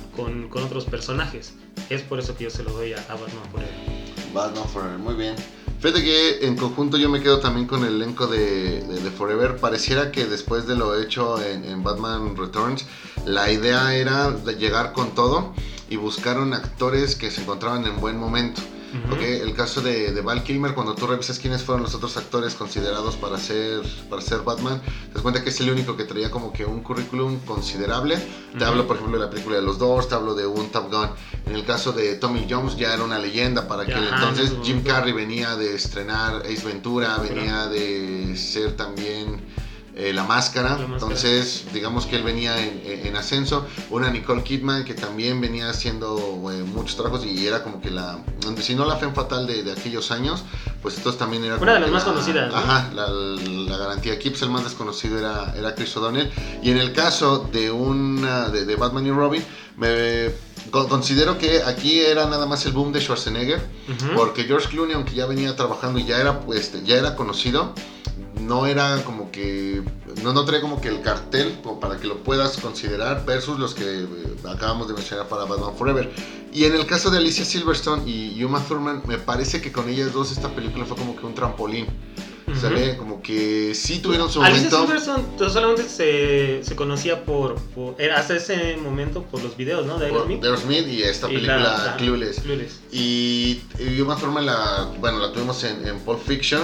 otros 0.54 0.86
personajes. 0.86 1.56
Es 1.90 2.04
por 2.04 2.20
eso 2.20 2.38
que 2.38 2.46
yo 2.46 2.50
se 2.50 2.64
lo 2.64 2.72
doy 2.72 2.94
a, 2.94 2.98
a 2.98 3.16
Batman 3.16 3.44
Forever. 3.52 3.74
Batman 4.34 4.70
Forever, 4.70 4.98
muy 5.00 5.16
bien. 5.16 5.36
Fíjate 5.82 6.04
que 6.04 6.46
en 6.46 6.56
conjunto 6.58 6.98
yo 6.98 7.10
me 7.10 7.24
quedo 7.24 7.40
también 7.40 7.66
con 7.66 7.84
el 7.84 7.96
elenco 7.96 8.28
de, 8.28 9.12
Forever. 9.18 9.58
Pareciera 9.58 10.12
que 10.12 10.28
después 10.28 10.68
de 10.68 10.76
lo 10.76 10.96
hecho 11.02 11.42
en, 11.42 11.82
Batman 11.82 12.38
Returns, 12.38 12.86
la 13.26 13.52
idea 13.52 13.96
era 13.96 14.38
llegar 14.60 14.94
con 14.94 15.16
todo 15.16 15.56
y 15.90 15.96
buscaron 15.96 16.54
actores 16.54 17.16
que 17.16 17.32
se 17.32 17.42
encontraban 17.42 17.84
en 17.88 18.00
buen 18.00 18.20
momento 18.20 18.62
el 19.22 19.54
caso 19.54 19.82
de, 19.82 20.20
Val 20.22 20.44
Kilmer, 20.44 20.74
cuando 20.74 20.96
tú 20.96 21.08
revisas 21.08 21.40
quiénes 21.40 21.64
fueron 21.64 21.84
los 21.84 21.96
otros 21.96 22.18
actores 22.18 22.56
considerados 22.56 23.16
para 23.16 23.38
ser, 23.38 23.82
para 24.10 24.22
ser 24.22 24.42
Batman, 24.42 24.82
te 24.82 25.14
das 25.14 25.22
cuenta 25.22 25.44
que 25.44 25.50
es 25.50 25.60
el 25.62 25.70
único 25.70 25.96
que 25.96 26.04
traía 26.04 26.30
como 26.30 26.52
que 26.52 26.66
un 26.66 26.82
currículum 26.82 27.40
considerable. 27.40 28.18
Te 28.58 28.66
hablo, 28.66 28.88
por 28.88 28.98
ejemplo, 28.98 29.18
de 29.18 29.26
la 29.26 29.30
película 29.30 29.56
de 29.58 29.62
los 29.62 29.80
Doors, 29.80 30.10
te 30.10 30.16
hablo 30.16 30.36
de 30.36 30.46
un 30.46 30.70
Top 30.70 30.92
Gun. 30.92 31.10
En 31.46 31.56
el 31.56 31.66
caso 31.66 31.92
de 31.92 32.16
Tommy 32.16 32.48
Jones 32.50 32.76
ya 32.76 32.94
era 32.94 33.04
una 33.04 33.20
leyenda 33.20 33.68
para 33.68 33.84
aquel 33.84 34.08
entonces. 34.08 34.54
Jim 34.64 34.84
Carrey 34.84 35.14
venía 35.14 35.56
de 35.56 35.76
estrenar 35.76 36.44
Ace 36.46 36.66
Ventura, 36.66 37.18
venía 37.18 37.68
de 37.68 38.36
ser 38.36 38.76
también 38.76 39.42
eh, 39.96 40.14
la, 40.14 40.24
máscara. 40.24 40.80
Entonces, 40.80 41.66
digamos 41.74 42.06
que 42.06 42.16
él 42.16 42.24
venía 42.24 42.56
en, 42.60 43.16
ascenso. 43.16 43.66
Una 43.90 44.10
Nicole 44.10 44.42
Kidman 44.44 44.86
que 44.86 44.94
también 44.94 45.42
venía 45.42 45.70
haciendo 45.70 46.18
eh, 46.52 46.64
muchos 46.64 46.96
trabajos 46.96 47.26
y 47.26 47.46
era 47.46 47.62
como 47.62 47.82
que 47.82 47.92
la, 47.92 48.20
si 48.62 48.74
no 48.74 48.86
la 48.86 48.96
fe 48.96 49.10
fatal 49.12 49.48
de, 49.48 49.70
aquellos 49.72 50.12
años, 50.12 50.44
pues 50.82 50.98
entonces 50.98 51.20
también 51.20 51.44
era... 51.44 51.58
Una 51.58 51.74
de 51.74 51.80
las 51.82 51.92
más 51.92 52.04
conocidas. 52.04 52.54
Ajá, 52.54 52.90
la, 52.94 53.78
garantía. 53.78 54.14
Aquí 54.14 54.32
el 54.42 54.50
más 54.50 54.64
desconocido 54.64 55.18
era, 55.20 55.54
era 55.58 55.76
Chris 55.76 55.96
O'Donnell. 55.98 56.32
Y 56.64 56.72
en 56.72 56.78
el 56.78 56.94
caso 56.94 57.50
de, 57.52 57.72
una, 57.72 58.50
de, 58.50 58.76
Batman 58.76 59.06
y 59.06 59.12
Robin, 59.12 59.44
me 59.78 60.32
considero 60.70 61.38
que 61.38 61.64
aquí 61.64 62.00
era 62.00 62.28
nada 62.28 62.46
más 62.46 62.66
el 62.66 62.72
boom 62.72 62.94
de 62.94 63.02
Schwarzenegger, 63.02 63.62
porque 64.16 64.46
George 64.46 64.70
Clooney, 64.70 64.94
aunque 64.94 65.16
ya 65.16 65.26
venía 65.26 65.56
trabajando 65.56 66.00
y 66.00 66.06
ya 66.06 66.18
era, 66.20 66.40
pues, 66.40 66.72
ya 66.86 66.96
era 66.96 67.16
conocido, 67.16 67.74
no 68.52 68.68
era 68.68 69.02
como 69.06 69.32
que, 69.32 69.82
no, 70.24 70.34
no 70.34 70.44
trae 70.44 70.60
como 70.60 70.82
que 70.82 70.90
el 70.90 71.02
cartel 71.02 71.58
para 71.80 71.96
que 71.98 72.06
lo 72.06 72.18
puedas 72.18 72.58
considerar 72.58 73.26
versus 73.26 73.58
los 73.58 73.74
que 73.74 73.86
eh, 73.86 74.08
acabamos 74.46 74.90
de 74.90 74.94
mencionar 74.94 75.30
para 75.30 75.46
Batman 75.46 75.74
Forever. 75.78 76.12
Y 76.52 76.66
en 76.66 76.76
el 76.76 76.86
caso 76.86 77.10
de 77.10 77.20
Alicia 77.20 77.46
Silverstone 77.46 78.04
y 78.06 78.44
Uma 78.44 78.62
Thurman, 78.62 79.04
me 79.08 79.18
parece 79.18 79.62
que 79.62 79.72
con 79.72 79.88
ellas 79.88 80.12
dos 80.12 80.34
esta 80.34 80.50
película 80.50 80.84
fue 80.84 80.98
como 80.98 81.16
que 81.16 81.26
un 81.26 81.34
trampolín. 81.34 81.86
¿Sale? 82.60 82.98
Como 82.98 83.22
que 83.22 83.74
sí 83.74 84.00
tuvieron 84.00 84.30
su 84.30 84.44
Alicia 84.44 84.70
Silverstone 84.70 85.24
solamente 85.50 85.88
se, 85.88 86.62
se 86.62 86.76
conocía 86.76 87.24
por, 87.24 87.56
hasta 88.14 88.36
ese 88.36 88.76
momento 88.76 89.24
por 89.24 89.42
los 89.42 89.56
videos, 89.56 89.86
¿no? 89.86 89.98
De 89.98 90.08
Aerosmith. 90.08 90.42
De 90.42 90.48
Aerosmith 90.50 90.88
y 90.90 91.04
esta 91.04 91.28
película 91.28 91.96
Clueless. 91.98 92.42
Y, 92.92 93.62
y 93.80 94.02
Uma 94.02 94.18
Thurman 94.18 94.46
la, 94.46 94.92
bueno, 95.00 95.20
la 95.20 95.32
tuvimos 95.32 95.64
en, 95.64 95.88
en 95.88 96.00
Pulp 96.02 96.22
Fiction. 96.22 96.64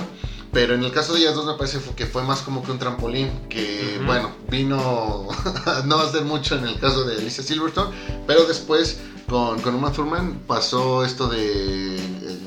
Pero 0.57 0.73
en 0.73 0.83
el 0.83 0.91
caso 0.91 1.13
de 1.13 1.19
ellas 1.19 1.35
dos 1.35 1.45
me 1.45 1.53
parece 1.53 1.79
que 1.95 2.07
fue 2.07 2.23
más 2.23 2.41
como 2.41 2.63
que 2.63 2.71
un 2.71 2.79
trampolín, 2.79 3.29
que 3.47 3.97
Ujú. 3.97 4.07
bueno, 4.07 4.31
vino 4.49 5.27
a 5.67 5.83
no 5.85 5.99
hacer 5.99 6.23
mucho 6.23 6.55
en 6.55 6.65
el 6.65 6.79
caso 6.79 7.05
de 7.05 7.15
Alicia 7.15 7.43
Silverstone, 7.43 7.95
pero 8.25 8.43
después 8.45 8.97
con, 9.29 9.61
con 9.61 9.75
Uma 9.75 9.91
Thurman 9.91 10.39
pasó 10.47 11.05
esto 11.05 11.27
de 11.27 11.97
eh, 11.97 12.39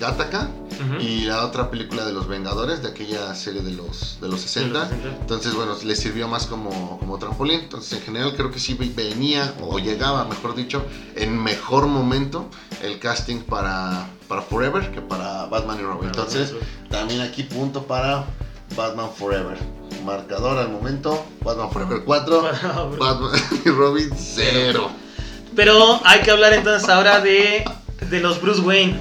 Y 1.00 1.24
la 1.24 1.44
otra 1.44 1.70
película 1.70 2.04
de 2.04 2.12
los 2.12 2.26
Vengadores, 2.28 2.82
de 2.82 2.88
aquella 2.88 3.34
serie 3.34 3.62
de 3.62 3.72
los, 3.72 4.18
de 4.20 4.28
los 4.28 4.40
60. 4.40 4.68
De 4.68 4.78
los 4.78 4.88
60. 4.88 5.20
Entonces, 5.20 5.54
bueno, 5.54 5.76
le 5.82 5.96
sirvió 5.96 6.28
más 6.28 6.46
como, 6.46 6.98
como 6.98 7.18
trampolín. 7.18 7.60
Entonces, 7.60 7.92
en 7.98 8.02
general, 8.02 8.34
creo 8.36 8.50
que 8.50 8.58
sí 8.58 8.74
venía, 8.74 9.54
o 9.60 9.78
llegaba, 9.78 10.24
mejor 10.24 10.54
dicho, 10.54 10.84
en 11.16 11.38
mejor 11.42 11.86
momento 11.86 12.48
el 12.82 12.98
casting 12.98 13.40
para, 13.40 14.08
para 14.28 14.42
Forever 14.42 14.90
que 14.90 15.00
para 15.00 15.46
Batman 15.46 15.80
y 15.80 15.82
Robin. 15.82 16.08
Entonces, 16.08 16.54
también 16.88 17.20
aquí 17.20 17.42
punto 17.42 17.84
para 17.84 18.26
Batman 18.76 19.10
Forever. 19.16 19.58
Marcador 20.04 20.58
al 20.58 20.70
momento, 20.70 21.24
Batman 21.44 21.70
Forever 21.70 22.02
4, 22.04 22.42
Batman 22.98 23.40
y 23.64 23.68
Robin 23.68 24.10
0. 24.16 24.90
Pero 25.54 26.00
hay 26.04 26.20
que 26.20 26.30
hablar 26.30 26.52
entonces 26.52 26.88
ahora 26.88 27.20
de, 27.20 27.64
de 28.08 28.20
los 28.20 28.40
Bruce 28.40 28.60
Wayne. 28.60 28.98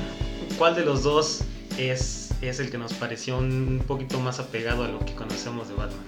¿Cuál 0.58 0.76
de 0.76 0.84
los 0.84 1.04
dos 1.04 1.42
es, 1.80 2.30
es 2.42 2.60
el 2.60 2.70
que 2.70 2.78
nos 2.78 2.94
pareció 2.94 3.38
un 3.38 3.84
poquito 3.88 4.20
más 4.20 4.40
apegado 4.40 4.84
a 4.84 4.88
lo 4.88 5.00
que 5.00 5.14
conocemos 5.16 5.68
de 5.68 5.76
Batman? 5.76 6.04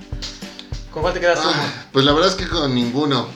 ¿Con 0.92 1.02
cuál 1.02 1.14
te 1.14 1.20
quedas? 1.20 1.40
Ah, 1.42 1.86
pues 1.92 2.04
la 2.04 2.12
verdad 2.14 2.30
es 2.30 2.36
que 2.36 2.48
con 2.48 2.76
ninguno. 2.76 3.28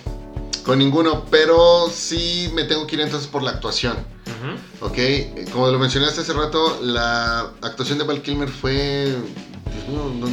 Con 0.65 0.79
ninguno, 0.79 1.25
pero 1.29 1.89
sí 1.93 2.49
me 2.53 2.63
tengo 2.63 2.85
que 2.87 2.95
ir 2.95 3.01
entonces 3.01 3.27
por 3.27 3.43
la 3.43 3.51
actuación. 3.51 3.95
Ok, 4.81 4.97
como 5.51 5.67
lo 5.67 5.79
mencionaste 5.79 6.21
hace 6.21 6.33
rato, 6.33 6.79
la 6.81 7.51
actuación 7.61 7.97
de 7.97 8.03
Val 8.03 8.21
Kilmer 8.21 8.49
fue. 8.49 9.15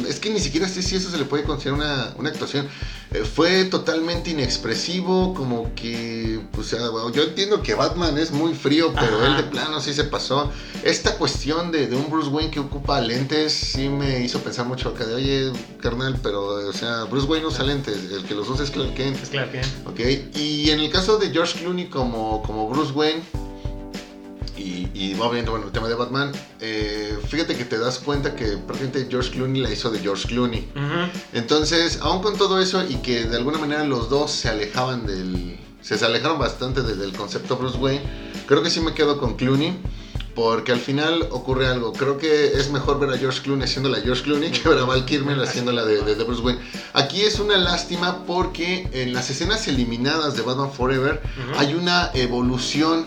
Es 0.07 0.19
que 0.19 0.29
ni 0.29 0.39
siquiera 0.39 0.67
sé 0.67 0.83
si 0.83 0.95
eso 0.95 1.09
se 1.09 1.17
le 1.17 1.25
puede 1.25 1.43
considerar 1.43 1.79
una, 1.79 2.13
una 2.17 2.29
actuación. 2.29 2.67
Eh, 3.13 3.23
fue 3.23 3.65
totalmente 3.65 4.31
inexpresivo, 4.31 5.33
como 5.33 5.73
que. 5.75 6.41
O 6.57 6.63
sea, 6.63 6.89
bueno, 6.89 7.11
yo 7.11 7.23
entiendo 7.23 7.61
que 7.61 7.75
Batman 7.75 8.17
es 8.17 8.31
muy 8.31 8.53
frío, 8.55 8.91
pero 8.93 9.17
Ajá. 9.17 9.27
él 9.27 9.37
de 9.37 9.43
plano 9.43 9.79
sí 9.79 9.93
se 9.93 10.03
pasó. 10.03 10.51
Esta 10.83 11.15
cuestión 11.17 11.71
de, 11.71 11.87
de 11.87 11.95
un 11.95 12.09
Bruce 12.09 12.29
Wayne 12.29 12.49
que 12.49 12.59
ocupa 12.59 12.99
lentes 13.01 13.53
sí 13.53 13.87
me 13.87 14.21
hizo 14.21 14.39
pensar 14.39 14.65
mucho 14.65 14.89
acá 14.89 15.05
de, 15.05 15.13
oye, 15.13 15.51
carnal, 15.79 16.17
pero, 16.23 16.67
o 16.67 16.73
sea, 16.73 17.03
Bruce 17.03 17.27
Wayne 17.27 17.43
no 17.43 17.49
usa 17.49 17.63
lentes, 17.63 18.11
el 18.11 18.23
que 18.23 18.33
los 18.33 18.49
usa 18.49 18.63
es 18.63 18.71
Clark 18.71 18.95
Kent. 18.95 19.21
Es 19.21 19.29
claro 19.29 19.51
que. 19.51 19.61
Ok, 19.85 20.35
y 20.35 20.71
en 20.71 20.79
el 20.79 20.89
caso 20.89 21.17
de 21.19 21.29
George 21.29 21.59
Clooney 21.59 21.89
como, 21.89 22.41
como 22.41 22.67
Bruce 22.67 22.93
Wayne, 22.93 23.21
y, 24.93 25.11
y 25.11 25.13
obviamente, 25.15 25.49
bueno, 25.51 25.65
el 25.67 25.71
tema 25.71 25.87
de 25.87 25.95
Batman, 25.95 26.31
eh, 26.59 27.17
fíjate 27.27 27.55
que 27.55 27.65
te 27.65 27.77
das 27.77 27.99
cuenta 27.99 28.35
que 28.35 28.57
prácticamente 28.57 29.07
George 29.09 29.31
Clooney 29.31 29.61
la 29.61 29.71
hizo 29.71 29.89
de 29.89 29.99
George 29.99 30.27
Clooney. 30.27 30.67
Entonces, 31.33 31.99
aún 32.01 32.21
con 32.21 32.37
todo 32.37 32.59
eso 32.59 32.83
y 32.87 32.95
que 32.97 33.25
de 33.25 33.37
alguna 33.37 33.57
manera 33.57 33.83
los 33.85 34.09
dos 34.09 34.31
se 34.31 34.49
alejaban 34.49 35.05
del... 35.05 35.59
Se 35.81 35.95
alejaron 36.05 36.39
bastante 36.39 36.81
de- 36.81 36.95
del 36.95 37.11
concepto 37.11 37.57
Bruce 37.57 37.77
Wayne, 37.77 38.01
creo 38.47 38.63
que 38.63 38.69
sí 38.69 38.79
me 38.79 38.93
quedo 38.93 39.17
con 39.19 39.35
Clooney. 39.35 39.77
Porque 40.35 40.71
al 40.71 40.79
final 40.79 41.27
ocurre 41.29 41.67
algo. 41.67 41.93
Creo 41.93 42.17
que 42.17 42.53
es 42.53 42.71
mejor 42.71 42.99
ver 42.99 43.11
a 43.11 43.17
George 43.19 43.43
Clooney 43.43 43.65
haciendo 43.65 43.87
la 43.89 44.01
George 44.01 44.23
Clooney 44.23 44.49
que 44.49 44.67
ver 44.67 44.79
a 44.79 44.83
Val 44.85 45.05
Kilmer 45.05 45.39
haciendo 45.39 45.71
la 45.71 45.85
de, 45.85 46.01
de- 46.01 46.15
de 46.15 46.23
Bruce 46.23 46.41
Wayne. 46.41 46.59
Aquí 46.93 47.21
es 47.21 47.37
una 47.39 47.55
lástima 47.55 48.23
porque 48.25 48.87
en 48.93 49.13
las 49.13 49.29
escenas 49.29 49.67
eliminadas 49.67 50.35
de 50.35 50.41
Batman 50.41 50.71
Forever 50.71 51.21
hay 51.59 51.75
una 51.75 52.09
evolución 52.15 53.05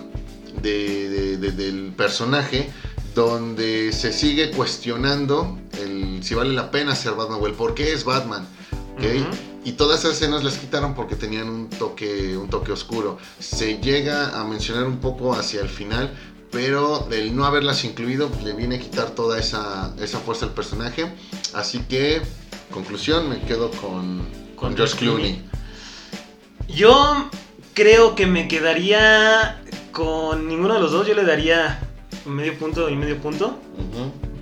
de- 0.62 1.08
de- 1.08 1.36
de- 1.38 1.52
del 1.52 1.92
personaje 1.96 2.70
donde 3.14 3.92
se 3.92 4.12
sigue 4.12 4.50
cuestionando 4.50 5.58
el, 5.80 6.22
si 6.22 6.34
vale 6.34 6.52
la 6.52 6.70
pena 6.70 6.94
ser 6.94 7.12
Batman 7.14 7.38
o 7.40 7.46
el 7.46 7.54
por 7.54 7.74
qué 7.74 7.92
es 7.92 8.04
Batman. 8.04 8.46
¿ok? 8.96 9.02
Ujú. 9.02 9.36
Y 9.64 9.72
todas 9.72 10.00
esas 10.00 10.12
escenas 10.12 10.44
las 10.44 10.58
quitaron 10.58 10.94
porque 10.94 11.16
tenían 11.16 11.48
un 11.48 11.68
toque, 11.70 12.36
un 12.36 12.48
toque 12.50 12.72
oscuro. 12.72 13.18
Se 13.40 13.78
llega 13.78 14.38
a 14.38 14.44
mencionar 14.44 14.84
un 14.84 14.98
poco 14.98 15.32
hacia 15.34 15.60
el 15.60 15.68
final, 15.68 16.14
pero 16.52 17.08
el 17.10 17.34
no 17.34 17.44
haberlas 17.46 17.84
incluido 17.84 18.28
pues, 18.28 18.44
le 18.44 18.52
viene 18.52 18.76
a 18.76 18.78
quitar 18.78 19.10
toda 19.10 19.38
esa, 19.40 19.92
esa 20.00 20.20
fuerza 20.20 20.46
al 20.46 20.52
personaje. 20.54 21.12
Así 21.52 21.80
que, 21.88 22.22
conclusión, 22.70 23.28
me 23.28 23.40
quedo 23.42 23.70
con, 23.72 24.18
con, 24.54 24.56
Con 24.56 24.76
George 24.76 24.96
George 24.98 24.98
Clooney. 24.98 25.42
Yo 26.68 27.28
creo 27.74 28.14
que 28.14 28.26
me 28.26 28.48
quedaría 28.48 29.62
con 29.96 30.46
ninguno 30.46 30.74
de 30.74 30.80
los 30.80 30.92
dos. 30.92 31.06
Yo 31.06 31.14
le 31.14 31.24
daría 31.24 31.80
medio 32.26 32.58
punto 32.58 32.90
y 32.90 32.96
medio 32.96 33.16
punto. 33.16 33.58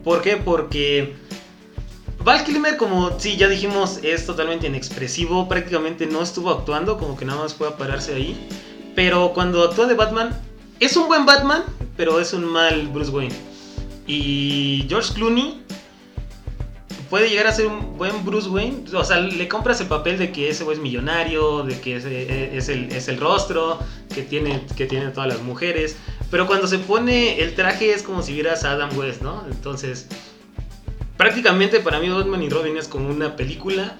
¿Por 0.03 0.21
qué? 0.21 0.37
Porque 0.37 1.15
Val 2.25 2.43
Kilmer, 2.43 2.77
como 2.77 3.21
sí, 3.21 3.37
ya 3.37 3.49
dijimos, 3.49 4.01
es 4.03 4.27
totalmente 4.27 4.67
inexpresivo. 4.67 5.49
Prácticamente 5.49 6.07
no 6.07 6.23
estuvo 6.23 6.51
actuando, 6.51 6.99
como 6.99 7.17
que 7.17 7.25
nada 7.25 7.41
más 7.41 7.55
fue 7.55 7.69
a 7.69 7.77
pararse 7.77 8.15
ahí. 8.15 8.49
Pero 8.97 9.33
cuando 9.33 9.63
actúa 9.63 9.87
de 9.87 9.95
Batman, 9.95 10.37
es 10.81 10.97
un 10.97 11.07
buen 11.07 11.25
Batman, 11.25 11.63
pero 11.97 12.19
es 12.19 12.33
un 12.33 12.47
mal 12.47 12.89
Bruce 12.89 13.13
Wayne. 13.13 13.35
Y 14.09 14.87
George 14.89 15.15
Clooney 15.15 15.64
puede 17.11 17.29
llegar 17.29 17.47
a 17.47 17.53
ser 17.53 17.67
un 17.67 17.97
buen 17.97 18.25
Bruce 18.25 18.49
Wayne. 18.49 18.85
O 18.95 19.05
sea, 19.05 19.21
le 19.21 19.49
compras 19.49 19.81
el 19.81 19.87
papel 19.87 20.19
de 20.19 20.33
que 20.33 20.49
ese 20.49 20.71
es 20.71 20.79
millonario, 20.79 21.63
de 21.63 21.81
que 21.81 21.97
ese 21.97 22.57
es 22.57 22.69
el, 22.69 22.93
es 22.93 23.09
el 23.09 23.19
rostro, 23.19 23.79
que 24.15 24.23
tiene, 24.23 24.65
que 24.77 24.87
todas 24.87 25.29
las 25.29 25.43
mujeres. 25.43 25.97
Pero 26.31 26.47
cuando 26.47 26.67
se 26.67 26.79
pone 26.79 27.41
el 27.41 27.55
traje 27.55 27.93
es 27.93 28.03
como 28.03 28.23
si 28.23 28.33
vieras 28.33 28.65
a 28.65 28.73
Adam 28.73 28.97
West, 28.97 29.23
¿no? 29.23 29.45
Entonces, 29.51 30.09
prácticamente 31.17 31.81
para 31.81 32.01
mí 32.01 32.09
Batman 32.09 32.43
y 32.43 32.49
Robin 32.49 32.77
es 32.77 32.89
como 32.89 33.09
una 33.09 33.37
película 33.37 33.97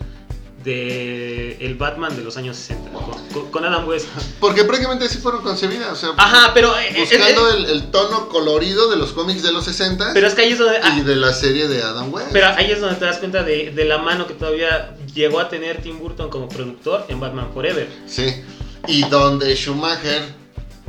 de 0.65 1.57
el 1.61 1.75
Batman 1.75 2.17
de 2.17 2.25
los 2.25 2.37
años 2.37 2.57
60, 2.57 2.91
con, 3.33 3.51
con 3.51 3.65
Adam 3.65 3.87
West. 3.87 4.07
Porque 4.41 4.65
prácticamente 4.65 5.05
así 5.05 5.19
fueron 5.19 5.43
concebidas. 5.43 5.93
O 5.93 5.97
sea, 5.97 6.11
Ajá, 6.17 6.53
pero... 6.55 6.77
eh, 6.79 6.89
eh, 6.91 7.01
buscando 7.01 7.51
eh, 7.51 7.57
el, 7.59 7.65
el 7.67 7.91
tono 7.91 8.29
colorido 8.29 8.91
de 8.91 8.97
los 8.97 9.13
cómics 9.13 9.43
de 9.43 9.53
los 9.53 9.65
60 9.65 10.13
pero 10.15 10.27
es 10.27 10.35
que 10.35 10.43
ahí 10.43 10.53
es 10.53 10.59
donde... 10.59 10.79
ah, 10.83 10.97
y 10.99 11.03
de 11.03 11.17
la 11.17 11.33
serie 11.33 11.69
de 11.69 11.83
Adam 11.83 12.13
West. 12.13 12.29
Pero 12.33 12.49
ahí 12.49 12.71
es 12.71 12.81
donde 12.81 12.97
te 12.97 13.05
das 13.05 13.19
cuenta 13.19 13.43
de, 13.43 13.71
de 13.71 13.85
la 13.85 13.99
mano 13.99 14.27
que 14.27 14.35
todavía 14.35 14.97
llegó 15.15 15.39
a 15.41 15.49
tener 15.49 15.83
Tim 15.83 15.99
Burton 15.99 16.31
como 16.31 16.49
productor 16.49 17.05
en 17.09 17.21
Batman 17.21 17.51
Forever. 17.53 17.89
Sí. 18.07 18.43
Y 18.87 19.03
donde 19.09 19.55
Schumacher 19.57 20.23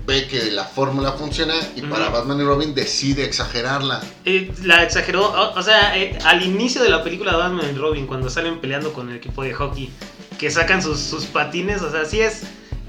ve 0.05 0.27
que 0.27 0.51
la 0.51 0.65
fórmula 0.65 1.13
funciona 1.13 1.55
y 1.75 1.81
para 1.81 2.09
Batman 2.09 2.39
y 2.39 2.43
Robin 2.43 2.75
decide 2.75 3.23
exagerarla. 3.23 4.01
Eh, 4.25 4.51
la 4.63 4.83
exageró, 4.83 5.25
o, 5.25 5.59
o 5.59 5.63
sea, 5.63 5.97
eh, 5.97 6.17
al 6.25 6.43
inicio 6.43 6.83
de 6.83 6.89
la 6.89 7.03
película 7.03 7.31
de 7.31 7.37
Batman 7.37 7.71
y 7.73 7.77
Robin, 7.77 8.05
cuando 8.05 8.29
salen 8.29 8.59
peleando 8.59 8.93
con 8.93 9.09
el 9.09 9.17
equipo 9.17 9.43
de 9.43 9.53
hockey, 9.53 9.89
que 10.37 10.51
sacan 10.51 10.81
sus, 10.81 10.99
sus 10.99 11.25
patines, 11.25 11.81
o 11.81 11.89
sea, 11.89 12.05
sí 12.05 12.21
es, 12.21 12.43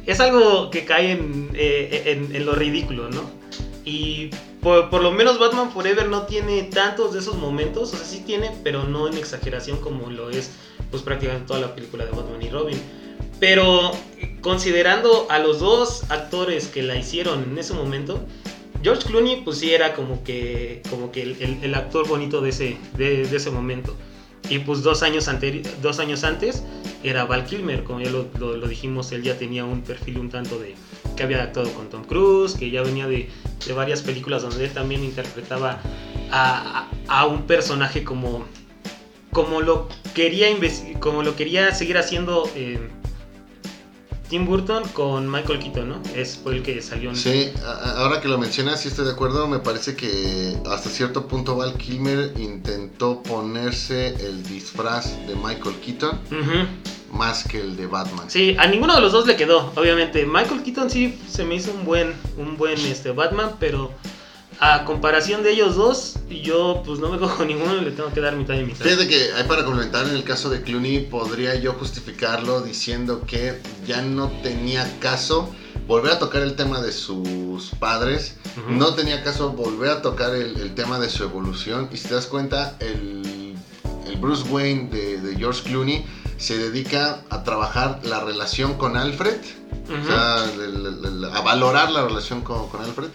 es 0.04 0.20
algo 0.20 0.70
que 0.70 0.85
cae 0.85 1.12
en, 1.12 1.50
eh, 1.54 2.02
en, 2.06 2.35
en 2.35 2.44
lo 2.44 2.54
ridículo, 2.54 3.08
¿no? 3.08 3.30
Y 3.85 4.30
por, 4.61 4.90
por 4.90 5.02
lo 5.02 5.12
menos 5.12 5.38
Batman 5.38 5.70
Forever 5.70 6.08
no 6.08 6.23
tiene 6.23 6.64
tantos 6.64 7.12
de 7.14 7.20
esos 7.20 7.37
momentos, 7.37 7.94
o 7.94 7.96
sea, 7.96 8.04
sí 8.04 8.25
tiene, 8.26 8.50
pero 8.64 8.85
no 8.85 9.08
en 9.08 9.16
exageración 9.16 9.80
como 9.80 10.11
lo 10.11 10.30
es 10.30 10.50
pues 10.90 11.02
prácticamente 11.02 11.46
toda 11.46 11.61
la 11.61 11.75
película 11.75 12.04
de 12.04 12.11
Batman 12.11 12.42
y 12.42 12.49
Robin. 12.50 12.80
Pero 13.38 13.93
considerando 14.40 15.26
a 15.31 15.38
los 15.38 15.61
dos 15.61 16.05
actores 16.11 16.69
que 16.69 16.83
la 16.83 16.97
hicieron 16.97 17.43
en 17.43 17.59
ese 17.59 17.75
momento, 17.75 18.25
George 18.83 19.05
Clooney 19.07 19.43
pues 19.45 19.59
sí 19.59 19.75
era 19.75 19.95
como 19.95 20.23
que, 20.23 20.83
como 20.88 21.11
que 21.11 21.23
el, 21.23 21.75
actor 21.75 22.07
bonito 22.07 22.40
de 22.40 22.50
ese, 22.50 22.76
de, 22.97 23.23
ese 23.23 23.50
momento. 23.50 23.95
Y 24.49 24.61
pues 24.61 24.83
dos 24.83 25.02
años, 25.02 25.28
dos 25.83 25.99
años 25.99 26.23
antes 26.23 26.62
era 27.02 27.25
Val 27.25 27.45
Kilmer, 27.45 27.83
como 27.83 28.00
ya 28.00 28.11
lo, 28.11 28.69
dijimos, 28.69 29.11
él 29.12 29.23
ya 29.23 29.37
tenía 29.37 29.64
un 29.64 29.83
perfil 29.83 30.19
un 30.19 30.31
tanto 30.31 30.59
de 30.59 30.75
que 31.16 31.23
había 31.25 31.43
actuado 31.43 31.73
con 31.73 31.88
Tom 31.88 32.05
Cruise, 32.05 32.55
que 32.55 32.71
ya 32.71 32.83
venía 32.83 33.09
de, 33.09 33.28
de 33.66 33.73
varias 33.73 34.02
películas 34.02 34.43
donde 34.43 34.64
él 34.64 34.71
también 34.71 35.02
interpretaba 35.02 35.81
a, 36.31 36.88
a- 37.09 37.26
un 37.26 37.43
personaje 37.43 38.05
como, 38.05 38.45
como, 39.33 39.61
lo, 39.62 39.88
quería 40.14 40.47
como 41.00 41.23
lo 41.23 41.35
quería 41.35 41.75
seguir 41.75 41.99
haciendo 41.99 42.49
eh, 42.55 42.78
Tim 44.28 44.47
Burton 44.47 44.83
con 44.88 45.30
Michael 45.30 45.59
Keaton, 45.59 45.88
¿no? 45.88 46.02
Es 46.14 46.37
fue 46.37 46.56
el 46.56 46.62
que 46.62 46.80
salió 46.83 47.11
en... 47.11 47.16
Sí, 47.16 47.52
ahora 47.97 48.21
que 48.21 48.28
lo 48.28 48.38
mencionas, 48.38 48.80
sí 48.80 48.88
estoy 48.88 49.04
de 49.04 49.12
acuerdo. 49.12 49.47
Me 49.47 49.59
parece 49.59 49.95
que 49.95 50.56
hasta 50.71 50.90
cierto 50.90 51.28
punto 51.28 51.56
Val 51.56 51.75
Kilmer 51.75 52.35
intentó 52.38 53.23
ponerse 53.23 54.09
el 54.26 54.42
disfraz 54.42 55.16
de 55.26 55.35
Michael 55.37 55.76
Keaton 55.85 56.18
más 57.12 57.45
que 57.45 57.61
el 57.61 57.76
de 57.76 57.87
Batman. 57.87 58.28
Sí, 58.30 58.56
a 58.59 58.66
ninguno 58.66 58.95
de 58.95 59.00
los 59.00 59.12
dos 59.12 59.26
le 59.26 59.37
quedó, 59.37 59.73
obviamente. 59.75 60.26
Michael 60.26 60.62
Keaton 60.62 60.90
sí 60.90 61.18
se 61.28 61.45
me 61.45 61.54
hizo 61.54 61.73
un 61.73 61.85
buen, 61.85 62.14
un 62.37 62.56
buen 62.56 62.78
este, 62.78 63.11
Batman, 63.11 63.56
pero 63.59 63.92
a 64.60 64.84
comparación 64.84 65.42
de 65.42 65.52
ellos 65.52 65.76
dos, 65.76 66.16
yo 66.42 66.82
pues 66.84 66.98
no 66.98 67.10
me 67.10 67.18
cojo 67.18 67.44
ninguno, 67.46 67.75
le 67.76 67.90
tengo 67.90 68.12
que 68.12 68.20
dar 68.20 68.36
mitad 68.36 68.54
y 68.54 68.64
mitad. 68.64 68.84
Fíjate 68.84 69.08
que 69.08 69.32
hay 69.32 69.44
para 69.44 69.64
complementar 69.64 70.06
en 70.06 70.14
el 70.14 70.25
caso 70.25 70.50
de 70.50 70.62
Clooney, 70.62 71.00
podría 71.00 71.54
yo 71.56 71.75
justificarlo 71.75 72.62
diciendo 72.62 73.22
que 73.26 73.60
ya 73.86 74.02
no 74.02 74.30
tenía 74.42 74.98
caso 75.00 75.52
volver 75.86 76.12
a 76.12 76.18
tocar 76.18 76.42
el 76.42 76.56
tema 76.56 76.80
de 76.80 76.92
sus 76.92 77.70
padres, 77.78 78.36
no 78.68 78.94
tenía 78.94 79.22
caso 79.22 79.50
volver 79.50 79.90
a 79.90 80.02
tocar 80.02 80.34
el, 80.34 80.56
el 80.56 80.75
tema 80.75 80.98
de 80.98 81.08
su 81.08 81.22
evolución. 81.22 81.88
Y 81.92 81.96
si 81.96 82.08
te 82.08 82.14
das 82.14 82.26
cuenta, 82.26 82.76
el, 82.80 83.54
el 84.06 84.16
Bruce 84.16 84.48
Wayne 84.48 84.88
de, 84.90 85.20
de 85.20 85.36
George 85.36 85.62
Clooney 85.62 86.04
se 86.38 86.59
dedica 86.59 87.23
a 87.31 87.43
trabajar 87.45 88.00
la 88.05 88.21
relación 88.21 88.75
con 88.75 88.97
Alfred, 88.97 89.37
o 89.85 90.07
sea, 90.07 90.45
el- 90.55 90.87
el- 90.87 91.05
el- 91.05 91.25
a 91.25 91.40
valorar 91.40 91.90
la 91.90 92.05
relación 92.05 92.43
con, 92.43 92.69
con 92.69 92.83
Alfred 92.83 93.09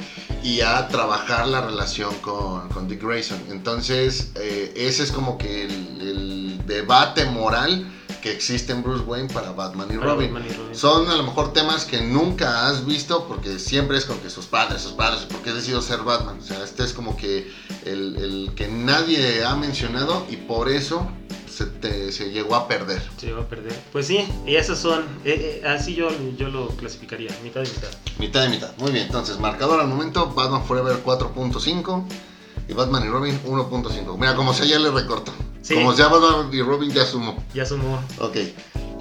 y 0.44 0.62
a 0.62 0.88
trabajar 0.88 1.48
la 1.48 1.62
relación 1.62 2.14
con, 2.22 2.68
con 2.70 2.88
Dick 2.88 3.04
Grayson. 3.04 3.40
Entonces, 3.50 4.32
eh, 4.36 4.74
ese 4.76 5.04
es 5.04 5.12
como 5.12 5.38
que 5.38 5.66
el 5.66 6.62
debate 6.66 7.26
moral 7.26 7.86
que 8.22 8.32
existe 8.32 8.72
en 8.72 8.84
Bruce 8.84 9.04
Wayne 9.04 9.28
para 9.34 9.52
Batman 9.52 9.88
y 9.92 9.98
Para 9.98 10.14
Robin. 10.14 10.34
Batman 10.34 10.50
y 10.52 10.56
Robin. 10.56 10.76
Son 10.76 11.10
a 11.10 11.16
lo 11.16 11.24
mejor 11.24 11.54
temas 11.54 11.86
que 11.86 12.02
nunca 12.02 12.68
has 12.68 12.86
visto 12.86 13.26
porque 13.28 13.58
siempre 13.60 13.98
es 13.98 14.06
con 14.06 14.20
que 14.20 14.30
sus 14.30 14.46
padres, 14.46 14.82
sus 14.82 14.94
padres, 14.94 15.26
porque 15.30 15.50
he 15.50 15.54
decidido 15.54 15.82
ser 15.82 16.00
Batman. 16.02 16.40
O 16.40 16.44
sea, 16.44 16.64
este 16.64 16.84
es 16.84 16.94
como 16.94 17.18
que 17.18 17.52
el, 17.86 18.16
el 18.18 18.52
que 18.56 18.68
nadie 18.68 19.44
ha 19.44 19.56
mencionado 19.56 20.26
y 20.30 20.38
por 20.38 20.70
eso 20.70 21.10
se, 21.52 21.66
te- 21.66 22.12
se 22.12 22.32
llegó 22.32 22.56
a 22.56 22.68
perder. 22.68 23.02
Se 23.18 23.34
va 23.34 23.42
a 23.42 23.48
perder. 23.48 23.78
Pues 23.92 24.08
sí, 24.08 24.26
y 24.48 24.56
esos 24.56 24.80
son. 24.80 25.02
eh, 25.26 25.62
eh, 25.64 25.68
así 25.68 25.96
yo, 25.96 26.08
yo 26.38 26.48
lo 26.50 26.68
clasificaría, 26.70 27.30
mitad 27.44 27.62
y 27.66 27.70
mitad. 27.70 27.90
Mitad 28.20 28.42
de 28.44 28.50
mitad. 28.50 28.72
Muy 28.78 28.92
bien, 28.92 29.06
entonces 29.08 29.38
marcador 29.40 29.80
al 29.82 29.88
momento, 29.88 30.28
Batman 30.34 30.64
Forever 30.64 31.04
4.5 31.04 32.06
y 32.70 32.74
Batman 32.74 33.04
y 33.06 33.10
Robin 33.10 33.40
1.5. 33.46 34.18
Mira, 34.18 34.36
como 34.36 34.54
sea 34.54 34.66
ya 34.66 34.80
le 34.80 34.92
recorto. 34.92 35.34
Sí. 35.62 35.76
Como 35.76 35.94
sea 35.94 36.08
Batman 36.08 36.50
y 36.52 36.62
Robin 36.62 36.92
ya 36.92 37.06
sumó. 37.06 37.44
Ya 37.54 37.66
sumó. 37.66 38.00
Ok. 38.20 38.38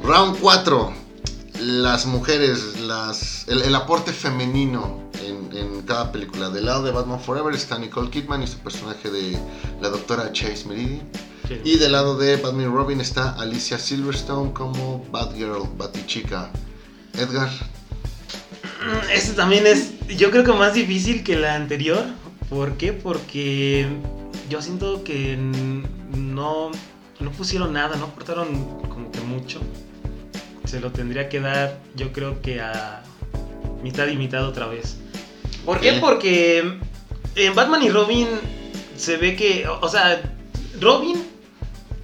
Round 0.03 0.39
4. 0.41 0.93
Las 1.61 2.07
mujeres, 2.07 2.81
las, 2.81 3.47
el, 3.49 3.63
el 3.63 3.75
aporte 3.75 4.13
femenino 4.13 5.11
en, 5.25 5.57
en 5.57 5.83
cada 5.83 6.11
película. 6.13 6.51
Del 6.51 6.67
lado 6.67 6.83
de 6.83 6.91
Batman 6.91 7.21
Forever 7.21 7.55
está 7.55 7.79
Nicole 7.79 8.11
Kidman 8.11 8.43
y 8.43 8.47
su 8.47 8.59
personaje 8.59 9.11
de 9.11 9.39
la 9.81 9.91
doctora 9.91 10.33
Chase 10.33 10.67
Meridian. 10.67 11.03
Sí. 11.49 11.61
Y 11.65 11.77
del 11.79 11.93
lado 11.93 12.17
de 12.17 12.37
Batman 12.37 12.63
y 12.63 12.67
Robin 12.67 13.01
está 13.01 13.31
Alicia 13.33 13.79
Silverstone 13.79 14.53
como 14.53 15.05
Batgirl, 15.11 15.69
Batichica. 15.77 16.51
Edgar, 17.15 17.51
Este 19.13 19.33
también 19.33 19.67
es, 19.67 19.91
yo 20.17 20.31
creo 20.31 20.45
que 20.45 20.53
más 20.53 20.75
difícil 20.75 21.25
que 21.25 21.37
la 21.37 21.57
anterior. 21.57 22.05
¿Por 22.49 22.77
qué? 22.77 22.93
Porque 22.93 23.89
yo 24.49 24.63
siento 24.63 25.03
que 25.05 25.37
no, 26.17 26.71
no 27.21 27.31
pusieron 27.33 27.73
nada, 27.73 27.97
no 27.97 28.07
aportaron 28.07 28.79
como 28.89 29.11
que 29.11 29.21
mucho. 29.21 29.61
Se 30.65 30.81
lo 30.81 30.93
tendría 30.93 31.29
que 31.29 31.41
dar, 31.41 31.79
yo 31.97 32.13
creo 32.13 32.41
que 32.43 32.61
a 32.61 33.03
mitad 33.83 34.07
y 34.09 34.17
mitad 34.17 34.47
otra 34.47 34.67
vez. 34.67 34.99
¿Por 35.65 35.81
qué? 35.81 35.95
Porque 35.95 36.79
en 37.37 37.55
Batman 37.55 37.83
y 37.83 37.89
Robin 37.91 38.29
se 38.97 39.17
ve 39.17 39.37
que, 39.37 39.67
o 39.67 39.79
o 39.81 39.89
sea, 39.89 40.23
Robin 40.81 41.17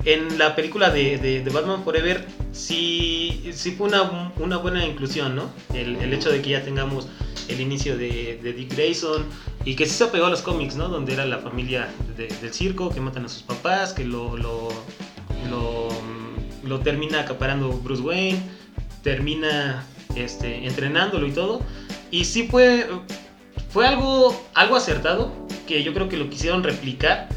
en 0.05 0.39
la 0.39 0.55
película 0.55 0.91
de, 0.91 1.19
de- 1.19 1.43
de 1.43 1.51
Batman 1.51 1.83
Forever 1.85 2.25
sí, 2.53 3.51
sí 3.53 3.73
fue 3.73 3.89
una, 3.89 4.33
una 4.39 4.57
buena 4.59 4.85
inclusión, 4.85 5.35
¿no? 5.37 5.51
El, 5.75 5.97
el 5.97 6.13
hecho 6.13 6.31
de 6.31 6.41
que 6.43 6.51
ya 6.51 6.63
tengamos 6.65 7.09
el 7.49 7.61
inicio 7.61 7.97
de, 7.97 8.39
de 8.43 8.53
Dick 8.53 8.75
Grayson 8.75 9.25
y 9.65 9.75
que 9.77 9.87
sí 9.87 9.93
se 9.93 10.05
apegó 10.05 10.27
a 10.27 10.31
los 10.31 10.43
cómics, 10.43 10.77
¿no? 10.77 10.89
Donde 10.89 11.13
era 11.15 11.25
la 11.27 11.39
familia 11.39 11.89
de- 12.17 12.29
del 12.29 12.53
circo, 12.53 12.91
que 12.91 13.01
matan 13.01 13.25
a 13.25 13.29
sus 13.29 13.43
papás, 13.43 13.93
que 13.93 14.05
lo, 14.05 14.37
lo, 14.37 14.69
lo, 15.51 15.89
lo 16.65 16.81
termina 16.81 17.21
acaparando 17.21 17.71
Bruce 17.73 18.03
Wayne, 18.03 18.41
termina 19.03 19.85
este, 20.15 20.67
entrenándolo 20.67 21.27
y 21.27 21.33
todo. 21.33 21.61
Y 22.11 22.25
sí 22.25 22.49
fue, 22.49 22.87
fue 23.71 23.87
algo, 23.87 24.41
algo 24.55 24.77
acertado, 24.77 25.33
que 25.67 25.83
yo 25.83 25.93
creo 25.95 26.09
que 26.09 26.17
lo 26.17 26.31
quisieron 26.31 26.63
replicar 26.63 27.29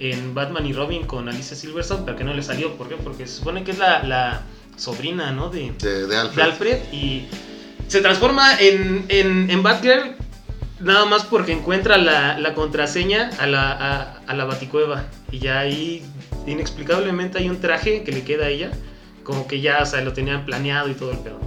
en 0.00 0.34
Batman 0.34 0.64
y 0.66 0.72
Robin 0.72 1.04
con 1.06 1.28
Alicia 1.28 1.56
Silverstone, 1.56 2.02
pero 2.04 2.16
que 2.16 2.24
no 2.24 2.32
le 2.34 2.42
salió. 2.42 2.74
¿Por 2.76 2.88
qué? 2.88 2.96
Porque 2.96 3.26
se 3.26 3.36
supone 3.36 3.64
que 3.64 3.72
es 3.72 3.78
la, 3.78 4.02
la 4.04 4.42
sobrina, 4.76 5.32
¿no? 5.32 5.48
De, 5.50 5.72
de, 5.72 6.06
de 6.06 6.16
Alfred. 6.16 6.36
de 6.36 6.42
Alfred 6.42 6.78
y 6.92 7.26
se 7.88 8.00
transforma 8.00 8.58
en, 8.60 9.04
en, 9.08 9.50
en 9.50 9.62
Batgirl 9.62 10.14
nada 10.80 11.04
más 11.06 11.24
porque 11.24 11.52
encuentra 11.52 11.98
la, 11.98 12.38
la 12.38 12.54
contraseña 12.54 13.30
a 13.38 13.46
la, 13.46 13.72
a, 13.72 14.18
a 14.26 14.34
la 14.34 14.44
baticueva 14.44 15.06
y 15.32 15.40
ya 15.40 15.58
ahí 15.58 16.04
inexplicablemente 16.46 17.38
hay 17.38 17.48
un 17.50 17.60
traje 17.60 18.04
que 18.04 18.12
le 18.12 18.22
queda 18.22 18.46
a 18.46 18.48
ella 18.48 18.70
como 19.24 19.46
que 19.46 19.60
ya 19.60 19.82
o 19.82 19.86
sea, 19.86 20.00
lo 20.02 20.12
tenían 20.12 20.44
planeado 20.46 20.88
y 20.88 20.94
todo 20.94 21.10
el 21.10 21.18
pedo. 21.18 21.38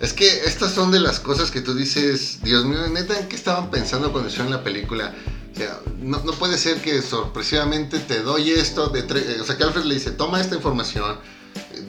Es 0.00 0.12
que 0.12 0.26
estas 0.46 0.72
son 0.72 0.90
de 0.90 0.98
las 0.98 1.20
cosas 1.20 1.50
que 1.50 1.60
tú 1.60 1.74
dices, 1.74 2.40
Dios 2.42 2.64
mío, 2.64 2.78
neta, 2.88 3.18
¿en 3.18 3.28
qué 3.28 3.36
estaban 3.36 3.70
pensando 3.70 4.10
cuando 4.10 4.28
hicieron 4.30 4.50
la 4.50 4.62
película? 4.64 5.12
O 5.52 5.56
sea, 5.56 5.78
no, 6.00 6.20
no 6.24 6.32
puede 6.32 6.56
ser 6.58 6.78
que 6.80 7.02
sorpresivamente 7.02 7.98
te 8.00 8.20
doy 8.22 8.50
esto, 8.50 8.88
de 8.88 9.02
o 9.40 9.44
sea, 9.44 9.56
que 9.56 9.62
Alfred 9.62 9.84
le 9.84 9.94
dice, 9.94 10.10
toma 10.10 10.40
esta 10.40 10.54
información, 10.56 11.18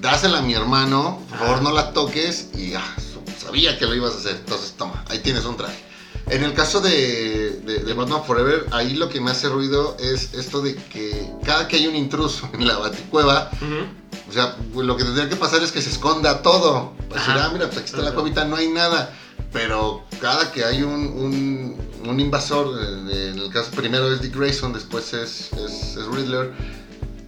dásela 0.01 0.39
a 0.39 0.41
mi 0.41 0.53
hermano, 0.53 1.21
por 1.29 1.39
favor 1.39 1.61
no 1.63 1.71
la 1.71 1.91
toques, 1.93 2.49
y 2.55 2.73
ah, 2.73 2.83
su- 2.97 3.12
sabía 3.43 3.77
que 3.77 3.85
lo 3.85 3.95
ibas 3.95 4.13
a 4.13 4.17
hacer, 4.17 4.35
entonces 4.37 4.73
toma, 4.77 5.03
ahí 5.09 5.19
tienes 5.19 5.45
un 5.45 5.57
traje. 5.57 5.83
En 6.27 6.43
el 6.43 6.53
caso 6.53 6.79
de, 6.79 7.59
de- 7.65 7.79
de 7.79 7.93
Batman 7.93 8.23
Forever, 8.23 8.65
ahí 8.71 8.93
lo 8.95 9.09
que 9.09 9.19
me 9.19 9.31
hace 9.31 9.49
ruido 9.49 9.97
es 9.99 10.33
esto 10.33 10.61
de 10.61 10.75
que 10.75 11.29
cada 11.45 11.67
que 11.67 11.75
hay 11.77 11.87
un 11.87 11.95
intruso 11.95 12.49
en 12.53 12.65
la 12.67 12.77
baticueva, 12.77 13.49
Ujú. 13.61 14.29
o 14.29 14.33
sea, 14.33 14.55
lo 14.75 14.95
que 14.95 15.03
tendría 15.03 15.27
que 15.27 15.35
pasar 15.35 15.61
es 15.63 15.71
que 15.73 15.81
se 15.81 15.89
esconda 15.89 16.41
todo. 16.41 16.93
Pues 17.09 17.21
ah, 17.27 17.49
mira, 17.51 17.65
pues 17.67 17.79
aquí 17.79 17.89
está 17.89 18.01
la 18.01 18.13
cuevita, 18.13 18.45
no 18.45 18.55
hay 18.55 18.69
nada. 18.69 19.13
Pero 19.51 20.03
cada 20.21 20.51
que 20.51 20.63
hay 20.63 20.81
un, 20.81 20.93
un, 20.93 21.77
un 22.07 22.19
invasor, 22.19 22.73
eh, 23.11 23.31
en 23.33 23.39
el 23.39 23.49
caso 23.51 23.69
primero 23.71 24.11
es 24.11 24.21
Dick 24.21 24.35
Grayson, 24.35 24.71
después 24.73 25.13
es, 25.13 25.51
es, 25.53 25.95
es 25.97 26.05
Riddler, 26.07 26.53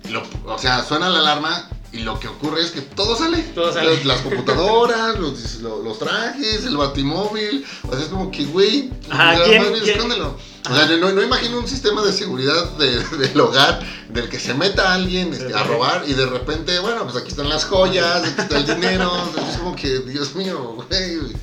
lo- 0.10 0.23
o 0.54 0.58
sea, 0.58 0.84
suena 0.84 1.10
la 1.10 1.19
alarma 1.19 1.69
y 1.95 1.99
lo 2.03 2.19
que 2.19 2.27
ocurre 2.27 2.62
es 2.62 2.71
que 2.71 2.81
todo 2.81 3.15
sale. 3.15 3.39
Todo 3.55 3.71
sale. 3.73 3.95
Las, 3.95 4.05
las 4.05 4.21
computadoras, 4.21 5.17
los, 5.19 5.55
lo- 5.62 5.81
los 5.81 5.97
trajes, 5.99 6.65
el 6.65 6.77
batimóvil. 6.77 7.65
O 7.88 7.91
sea, 7.91 7.99
es 8.01 8.10
como 8.10 8.29
que, 8.31 8.45
güey, 8.45 8.91
Ajá, 9.10 9.38
ya, 9.38 9.43
¿quién- 9.45 9.62
más 9.62 9.71
bien 9.71 9.84
quién? 9.84 9.95
escóndelo. 9.95 10.38
O 10.69 10.75
sea, 10.75 10.86
no, 10.97 11.12
no 11.12 11.21
imagino 11.21 11.60
un 11.60 11.67
sistema 11.67 12.01
de 12.03 12.12
seguridad 12.12 12.71
de- 12.77 13.03
del 13.17 13.39
hogar 13.39 13.79
del 14.10 14.29
que 14.29 14.39
se 14.39 14.53
meta 14.55 14.93
alguien 14.93 15.31
este, 15.34 15.53
a 15.53 15.63
robar 15.63 16.03
y 16.08 16.13
de 16.13 16.25
repente, 16.25 16.79
bueno, 16.79 17.03
pues 17.03 17.15
aquí 17.17 17.29
están 17.29 17.49
las 17.49 17.65
joyas, 17.65 18.23
aquí 18.23 18.41
está 18.41 18.58
el 18.58 18.65
dinero. 18.65 19.12
Es 19.51 19.58
como 19.58 19.75
que, 19.75 19.99
Dios 19.99 20.34
mío, 20.36 20.75
güey. 20.75 21.34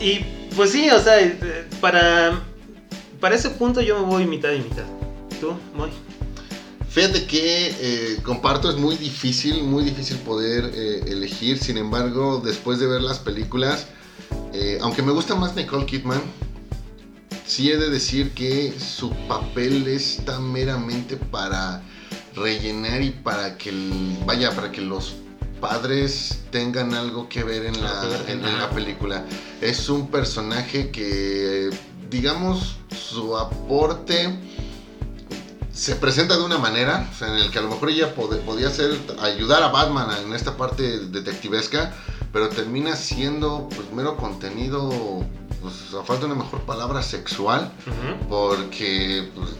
Y 0.00 0.24
pues 0.56 0.70
sí, 0.70 0.88
o 0.90 0.98
sea, 1.00 1.20
eh, 1.20 1.68
para, 1.80 2.40
para 3.20 3.34
ese 3.34 3.50
punto 3.50 3.80
yo 3.80 3.98
me 4.00 4.06
voy 4.06 4.26
mitad 4.26 4.50
y 4.52 4.60
mitad. 4.60 4.84
¿Tú, 5.40 5.54
Moy? 5.74 5.90
Fíjate 6.92 7.24
que 7.26 7.74
eh, 7.80 8.18
comparto, 8.22 8.68
es 8.68 8.76
muy 8.76 8.96
difícil, 8.96 9.62
muy 9.64 9.82
difícil 9.82 10.18
poder 10.18 10.70
eh, 10.74 11.04
elegir. 11.06 11.58
Sin 11.58 11.78
embargo, 11.78 12.42
después 12.44 12.78
de 12.80 12.86
ver 12.86 13.00
las 13.00 13.18
películas, 13.18 13.86
eh, 14.52 14.78
aunque 14.82 15.00
me 15.02 15.12
gusta 15.12 15.34
más 15.34 15.56
Nicole 15.56 15.86
Kidman, 15.86 16.20
sí 17.46 17.70
he 17.70 17.78
de 17.78 17.88
decir 17.88 18.32
que 18.32 18.74
su 18.78 19.10
papel 19.26 19.86
está 19.88 20.38
meramente 20.38 21.16
para 21.16 21.82
rellenar 22.36 23.00
y 23.00 23.10
para 23.10 23.56
que, 23.56 23.70
el- 23.70 24.18
vaya, 24.26 24.54
para 24.54 24.70
que 24.70 24.82
los 24.82 25.14
padres 25.62 26.40
tengan 26.50 26.92
algo 26.92 27.26
que 27.28 27.42
ver 27.42 27.64
en 27.64 27.82
la, 27.82 28.02
en- 28.28 28.44
en 28.44 28.74
película. 28.74 29.24
Es 29.62 29.88
un 29.88 30.08
personaje 30.10 30.90
que, 30.90 31.70
digamos, 32.10 32.76
su 33.10 33.34
aporte 33.38 34.28
se 35.72 35.96
presenta 35.96 36.36
de 36.36 36.42
una 36.44 36.58
manera, 36.58 37.08
o 37.12 37.18
sea, 37.18 37.28
en 37.28 37.34
el 37.42 37.50
que 37.50 37.58
a 37.58 37.62
lo 37.62 37.68
mejor 37.70 37.90
ella 37.90 38.14
pod- 38.14 38.38
podía 38.40 38.70
ser, 38.70 38.98
ayudar 39.20 39.62
a 39.62 39.68
Batman 39.68 40.08
en 40.24 40.34
esta 40.34 40.56
parte 40.56 41.00
detectivesca, 41.06 41.94
pero 42.32 42.48
termina 42.50 42.94
siendo 42.96 43.68
pues 43.74 43.90
mero 43.92 44.16
contenido, 44.16 45.24
pues 45.62 45.74
a 45.98 46.04
falta 46.04 46.26
de 46.26 46.32
una 46.32 46.42
mejor 46.42 46.60
palabra, 46.62 47.02
sexual, 47.02 47.70
porque, 48.28 49.30
pues, 49.34 49.50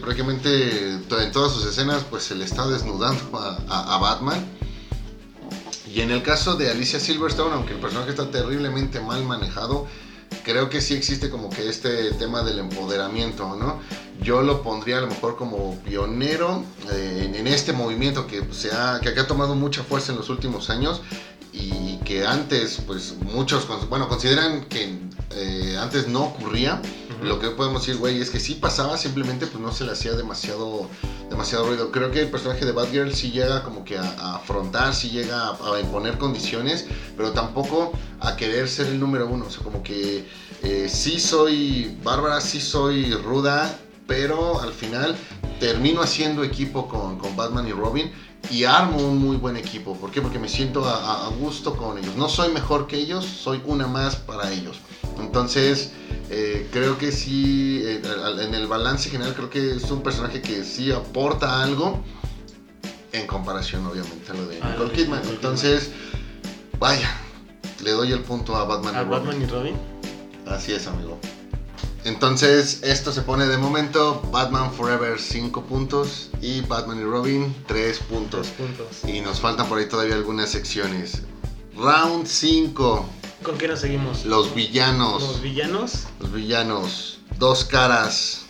prácticamente 0.00 0.92
en 0.94 1.32
todas 1.32 1.52
sus 1.52 1.64
escenas 1.66 2.04
pues 2.08 2.22
se 2.24 2.34
le 2.34 2.44
está 2.44 2.66
desnudando 2.66 3.38
a, 3.38 3.58
a- 3.68 3.94
a 3.94 3.98
Batman. 3.98 4.44
Y 5.86 6.00
en 6.00 6.10
el 6.10 6.22
caso 6.22 6.54
de 6.56 6.70
Alicia 6.70 6.98
Silverstone, 6.98 7.54
aunque 7.54 7.74
el 7.74 7.80
personaje 7.80 8.10
está 8.10 8.30
terriblemente 8.30 9.00
mal 9.00 9.22
manejado, 9.24 9.86
creo 10.42 10.70
que 10.70 10.80
sí 10.80 10.94
existe 10.94 11.28
como 11.28 11.50
que 11.50 11.68
este 11.68 12.12
tema 12.12 12.42
del 12.42 12.58
empoderamiento, 12.60 13.54
¿no? 13.56 13.80
Yo 14.22 14.42
lo 14.42 14.62
pondría 14.62 14.98
a 14.98 15.00
lo 15.00 15.08
mejor 15.08 15.36
como 15.36 15.76
pionero 15.80 16.64
eh, 16.92 17.24
en, 17.26 17.34
en 17.34 17.46
este 17.46 17.72
movimiento 17.72 18.26
que, 18.26 18.42
se 18.52 18.70
ha, 18.72 19.00
que 19.00 19.08
ha 19.08 19.26
tomado 19.26 19.54
mucha 19.54 19.82
fuerza 19.82 20.12
en 20.12 20.18
los 20.18 20.28
últimos 20.30 20.70
años 20.70 21.02
y 21.52 21.98
que 21.98 22.24
antes, 22.24 22.80
pues 22.86 23.14
muchos, 23.20 23.66
bueno, 23.88 24.08
consideran 24.08 24.64
que 24.64 24.98
eh, 25.32 25.76
antes 25.78 26.08
no 26.08 26.24
ocurría. 26.24 26.80
Lo 27.22 27.38
que 27.38 27.50
podemos 27.50 27.82
decir, 27.82 28.00
güey, 28.00 28.20
es 28.20 28.30
que 28.30 28.40
sí 28.40 28.54
pasaba, 28.54 28.96
simplemente 28.98 29.46
pues 29.46 29.62
no 29.62 29.70
se 29.70 29.84
le 29.84 29.92
hacía 29.92 30.12
demasiado, 30.14 30.88
demasiado 31.30 31.66
ruido. 31.66 31.92
Creo 31.92 32.10
que 32.10 32.20
el 32.20 32.30
personaje 32.30 32.64
de 32.64 32.72
Batgirl 32.72 33.14
sí 33.14 33.30
llega 33.30 33.62
como 33.62 33.84
que 33.84 33.96
a, 33.96 34.02
a 34.02 34.36
afrontar, 34.36 34.92
sí 34.92 35.10
llega 35.10 35.48
a, 35.48 35.74
a 35.74 35.80
imponer 35.80 36.18
condiciones, 36.18 36.86
pero 37.16 37.30
tampoco 37.30 37.92
a 38.18 38.34
querer 38.34 38.68
ser 38.68 38.88
el 38.88 38.98
número 38.98 39.28
uno. 39.28 39.46
O 39.46 39.50
sea, 39.50 39.62
como 39.62 39.84
que 39.84 40.26
eh, 40.62 40.88
sí 40.88 41.20
soy 41.20 41.96
Bárbara, 42.02 42.40
sí 42.40 42.60
soy 42.60 43.14
ruda, 43.14 43.78
pero 44.06 44.60
al 44.60 44.72
final 44.72 45.16
termino 45.60 46.02
haciendo 46.02 46.42
equipo 46.44 46.88
con, 46.88 47.18
con 47.18 47.36
Batman 47.36 47.68
y 47.68 47.72
Robin 47.72 48.10
y 48.50 48.64
armo 48.64 48.98
un 48.98 49.18
muy 49.18 49.36
buen 49.36 49.56
equipo. 49.56 49.94
¿Por 49.96 50.10
qué? 50.10 50.20
Porque 50.20 50.38
me 50.38 50.48
siento 50.48 50.84
a, 50.84 51.28
gusto 51.38 51.76
con 51.76 51.98
ellos. 51.98 52.16
No 52.16 52.28
soy 52.28 52.52
mejor 52.52 52.86
que 52.86 52.96
ellos, 52.96 53.24
soy 53.24 53.62
una 53.64 53.86
más 53.86 54.16
para 54.16 54.50
ellos. 54.50 54.78
Entonces, 55.20 55.92
eh, 56.30 56.68
creo 56.72 56.98
que 56.98 57.12
sí, 57.12 57.80
eh, 57.84 58.02
en 58.40 58.54
el 58.54 58.66
balance 58.66 59.10
general, 59.10 59.34
creo 59.34 59.50
que 59.50 59.76
es 59.76 59.90
un 59.90 60.02
personaje 60.02 60.40
que 60.40 60.64
sí 60.64 60.90
aporta 60.90 61.62
algo 61.62 62.02
en 63.12 63.26
comparación, 63.26 63.86
obviamente, 63.86 64.30
a 64.30 64.34
lo 64.34 64.46
de 64.46 64.58
Ah, 64.60 64.70
Nicole 64.70 64.92
Kidman. 64.92 65.22
Entonces, 65.28 65.90
vaya, 66.78 67.14
le 67.82 67.90
doy 67.92 68.12
el 68.12 68.20
punto 68.20 68.56
a 68.56 68.64
Batman 68.64 68.96
A 68.96 69.02
y 69.02 69.04
Robin. 69.04 69.10
Batman 69.26 69.42
y 69.42 69.46
Robin. 69.46 69.76
Así 70.46 70.72
es, 70.72 70.86
amigo. 70.86 71.18
Entonces, 72.04 72.82
esto 72.82 73.12
se 73.12 73.22
pone 73.22 73.46
de 73.46 73.56
momento 73.58 74.22
Batman 74.32 74.72
Forever 74.72 75.20
5 75.20 75.62
puntos 75.64 76.30
y 76.40 76.60
Batman 76.62 77.00
y 77.00 77.04
Robin 77.04 77.54
3 77.66 77.98
puntos. 78.00 78.48
Puntos. 78.48 79.04
Y 79.06 79.20
nos 79.20 79.40
faltan 79.40 79.68
por 79.68 79.78
ahí 79.78 79.86
todavía 79.86 80.14
algunas 80.14 80.50
secciones. 80.50 81.22
Round 81.76 82.26
5. 82.26 83.08
¿Con 83.42 83.58
qué 83.58 83.68
nos 83.68 83.80
seguimos? 83.80 84.24
Los 84.24 84.54
villanos. 84.54 85.22
Los 85.22 85.42
villanos. 85.42 86.06
Los 86.20 86.32
villanos. 86.32 87.18
Dos 87.38 87.64
caras 87.64 88.42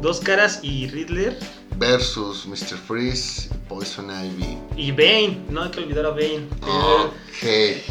Dos 0.00 0.20
caras 0.20 0.60
y 0.62 0.88
Riddler. 0.88 1.38
versus 1.76 2.46
Mr. 2.46 2.78
Freeze 2.78 3.50
y 3.52 3.68
Poison 3.68 4.10
Ivy. 4.10 4.58
Y 4.76 4.92
Bane. 4.92 5.44
No 5.50 5.62
hay 5.62 5.70
que 5.70 5.80
olvidar 5.80 6.06
a 6.06 6.10
Bane. 6.10 6.46
Ok. 6.62 7.82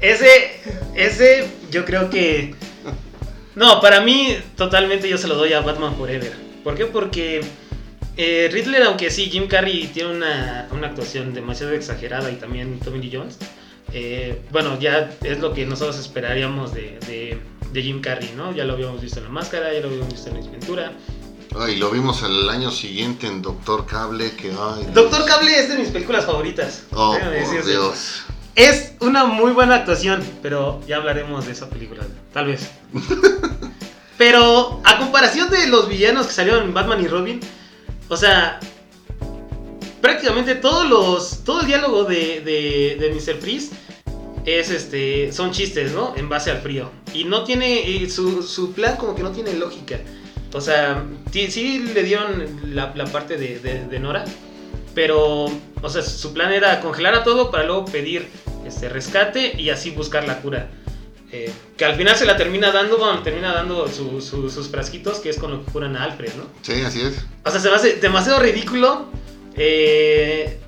Ese, 0.00 0.60
ese, 0.94 1.50
yo 1.70 1.84
creo 1.84 2.08
que. 2.08 2.54
No, 3.54 3.80
para 3.80 4.00
mí, 4.00 4.36
totalmente 4.56 5.08
yo 5.08 5.18
se 5.18 5.28
lo 5.28 5.34
doy 5.34 5.52
a 5.52 5.60
Batman 5.60 5.94
Forever. 5.96 6.32
¿Por 6.62 6.74
qué? 6.76 6.86
Porque 6.86 7.40
eh, 8.16 8.48
Riddler, 8.52 8.82
aunque 8.84 9.10
sí, 9.10 9.26
Jim 9.30 9.48
Carrey 9.48 9.88
tiene 9.92 10.10
una, 10.10 10.68
una 10.72 10.88
actuación 10.88 11.34
demasiado 11.34 11.72
exagerada 11.72 12.30
y 12.30 12.36
también 12.36 12.78
Tommy 12.80 13.00
Lee 13.00 13.10
Jones. 13.12 13.38
eh, 13.92 14.40
bueno, 14.52 14.78
ya 14.78 15.10
es 15.24 15.40
lo 15.40 15.52
que 15.52 15.66
nosotros 15.66 15.98
esperaríamos 15.98 16.72
de, 16.74 16.98
de- 17.06 17.38
de 17.72 17.82
Jim 17.82 18.00
Carrey, 18.00 18.32
¿no? 18.36 18.52
Ya 18.54 18.64
lo 18.64 18.72
habíamos 18.74 19.00
visto 19.00 19.18
en 19.18 19.24
La 19.24 19.30
Máscara, 19.30 19.72
ya 19.72 19.80
lo 19.80 19.86
habíamos 19.88 20.12
visto 20.12 20.28
en 20.30 20.36
Ace 20.38 20.50
Ventura. 20.50 20.92
Ay, 21.56 21.76
lo 21.76 21.90
vimos 21.90 22.22
el 22.24 22.48
año 22.48 22.70
siguiente 22.70 23.26
en 23.28 23.42
Doctor 23.42 23.86
Cable. 23.86 24.32
Que, 24.36 24.50
ay. 24.50 24.86
Doctor 24.92 25.24
Cable 25.24 25.56
es 25.58 25.68
de 25.68 25.76
mis 25.78 25.88
películas 25.88 26.24
favoritas. 26.24 26.84
Oh, 26.92 27.16
por. 27.16 27.64
Dios. 27.66 28.22
Es 28.60 28.92
una 29.00 29.24
muy 29.24 29.52
buena 29.52 29.76
actuación, 29.76 30.22
pero 30.42 30.82
ya 30.86 30.96
hablaremos 30.96 31.46
de 31.46 31.52
esa 31.52 31.70
película, 31.70 32.02
tal 32.34 32.48
vez. 32.48 32.70
pero 34.18 34.82
a 34.84 34.98
comparación 34.98 35.48
de 35.50 35.66
los 35.68 35.88
villanos 35.88 36.26
que 36.26 36.32
salieron 36.34 36.64
en 36.64 36.74
Batman 36.74 37.02
y 37.02 37.08
Robin, 37.08 37.40
o 38.10 38.16
sea, 38.18 38.60
prácticamente 40.02 40.56
todos 40.56 40.86
los, 40.86 41.42
todo 41.42 41.62
el 41.62 41.68
diálogo 41.68 42.04
de, 42.04 42.42
de, 42.42 42.96
de 43.00 43.10
Mr. 43.14 43.40
Freeze 43.40 43.70
es 44.44 44.68
este, 44.70 45.32
son 45.32 45.52
chistes, 45.52 45.92
¿no? 45.92 46.12
En 46.16 46.28
base 46.28 46.50
al 46.50 46.60
frío. 46.60 46.90
Y 47.14 47.24
no 47.24 47.44
tiene, 47.44 48.06
su, 48.10 48.42
su 48.42 48.72
plan 48.72 48.96
como 48.96 49.14
que 49.14 49.22
no 49.22 49.30
tiene 49.30 49.54
lógica. 49.54 49.98
O 50.52 50.60
sea, 50.60 51.02
sí 51.32 51.78
le 51.94 52.02
dieron 52.02 52.74
la, 52.74 52.92
la 52.94 53.06
parte 53.06 53.38
de, 53.38 53.58
de- 53.58 53.86
de 53.86 53.98
Nora, 54.00 54.24
pero, 54.94 55.46
o 55.46 55.88
sea, 55.88 56.02
su 56.02 56.34
plan 56.34 56.52
era 56.52 56.80
congelar 56.80 57.14
a 57.14 57.24
todo 57.24 57.50
para 57.50 57.64
luego 57.64 57.84
pedir 57.86 58.28
este 58.70 58.88
rescate 58.88 59.54
y 59.60 59.68
así 59.70 59.90
buscar 59.90 60.26
la 60.26 60.40
cura. 60.40 60.70
Eh, 61.32 61.48
que 61.76 61.84
al 61.84 61.94
final 61.94 62.16
se 62.16 62.24
la 62.24 62.36
termina 62.36 62.72
dando, 62.72 62.98
bueno, 62.98 63.22
termina 63.22 63.52
dando 63.52 63.86
su- 63.86 64.20
su- 64.20 64.50
sus 64.50 64.68
frasquitos, 64.68 65.20
que 65.20 65.28
es 65.30 65.36
con 65.38 65.52
lo 65.52 65.64
que 65.64 65.70
curan 65.70 65.96
a 65.96 66.02
Alfred, 66.02 66.32
¿no? 66.36 66.44
Sí, 66.62 66.80
así 66.84 67.00
es. 67.02 67.18
O 67.44 67.50
sea, 67.52 67.60
se 67.60 67.68
me 67.68 67.76
hace 67.76 67.94
demasiado 67.96 68.40
ridículo. 68.40 69.06
Eh, 69.56 70.58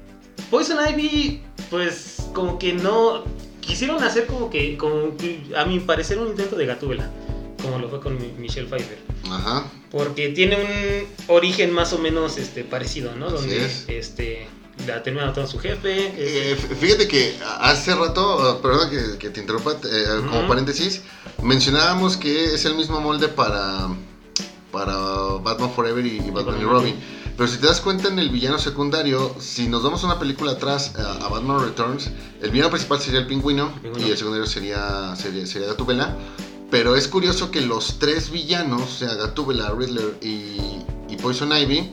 Poison 0.50 0.78
Ivy, 0.88 1.42
pues, 1.70 2.16
como 2.34 2.58
que 2.58 2.74
no. 2.74 3.24
Quisieron 3.60 4.02
hacer 4.04 4.26
como 4.26 4.50
que, 4.50 4.76
como 4.76 5.16
a 5.56 5.64
mi 5.64 5.80
parecer, 5.80 6.18
un 6.18 6.28
intento 6.28 6.56
de 6.56 6.66
Gatúbela, 6.66 7.10
como 7.62 7.78
lo 7.78 7.88
fue 7.88 8.00
con 8.00 8.16
Mi- 8.20 8.32
Michelle 8.38 8.68
Pfeiffer. 8.68 8.98
Ajá. 9.30 9.70
Porque 9.90 10.28
tiene 10.30 10.56
un 10.56 11.06
origen 11.34 11.72
más 11.72 11.92
o 11.92 11.98
menos 11.98 12.38
este, 12.38 12.64
parecido, 12.64 13.14
¿no? 13.16 13.26
Así 13.26 13.34
Donde 13.36 13.64
es. 13.64 13.84
este, 13.88 14.46
la 14.86 15.02
termina 15.02 15.26
matando 15.26 15.48
a 15.48 15.52
su 15.52 15.58
jefe. 15.58 16.12
Eh, 16.16 16.56
fíjate 16.80 17.06
que 17.06 17.36
hace 17.60 17.94
rato, 17.94 18.56
uh, 18.58 18.62
perdón 18.62 18.90
que, 18.90 19.18
que 19.18 19.30
te 19.30 19.40
interrumpa, 19.40 19.72
eh, 19.84 20.04
como 20.26 20.40
Ujú. 20.40 20.48
paréntesis, 20.48 21.02
mencionábamos 21.42 22.16
que 22.16 22.54
es 22.54 22.64
el 22.64 22.74
mismo 22.74 23.00
molde 23.00 23.28
para, 23.28 23.88
para 24.70 24.96
Batman 25.42 25.70
Forever 25.72 26.04
y, 26.04 26.16
y 26.18 26.30
Batman 26.30 26.56
y 26.58 26.62
y 26.62 26.64
Robin. 26.64 26.94
Pero 27.36 27.48
si 27.48 27.58
te 27.58 27.66
das 27.66 27.80
cuenta 27.80 28.08
en 28.08 28.18
el 28.18 28.28
villano 28.28 28.58
secundario, 28.58 29.34
si 29.40 29.66
nos 29.66 29.82
vamos 29.82 30.04
una 30.04 30.18
película 30.18 30.52
atrás 30.52 30.92
a, 30.96 31.24
a 31.24 31.28
Batman 31.28 31.60
Returns, 31.60 32.10
el 32.42 32.50
villano 32.50 32.70
principal 32.70 33.00
sería 33.00 33.20
el 33.20 33.26
pingüino, 33.26 33.72
Pingüino. 33.82 34.06
y 34.06 34.10
el 34.10 34.16
secundario 34.18 34.46
sería, 34.46 35.14
sería, 35.16 35.46
sería 35.46 35.68
Gatúbela. 35.68 36.16
Pero 36.70 36.96
es 36.96 37.06
curioso 37.08 37.50
que 37.50 37.60
los 37.60 37.98
tres 37.98 38.30
villanos, 38.30 38.82
o 38.82 38.98
sea, 38.98 39.14
Gatúbela, 39.14 39.70
Riddler 39.76 40.16
y, 40.22 40.56
y 41.08 41.16
Poison 41.20 41.52
Ivy, 41.56 41.90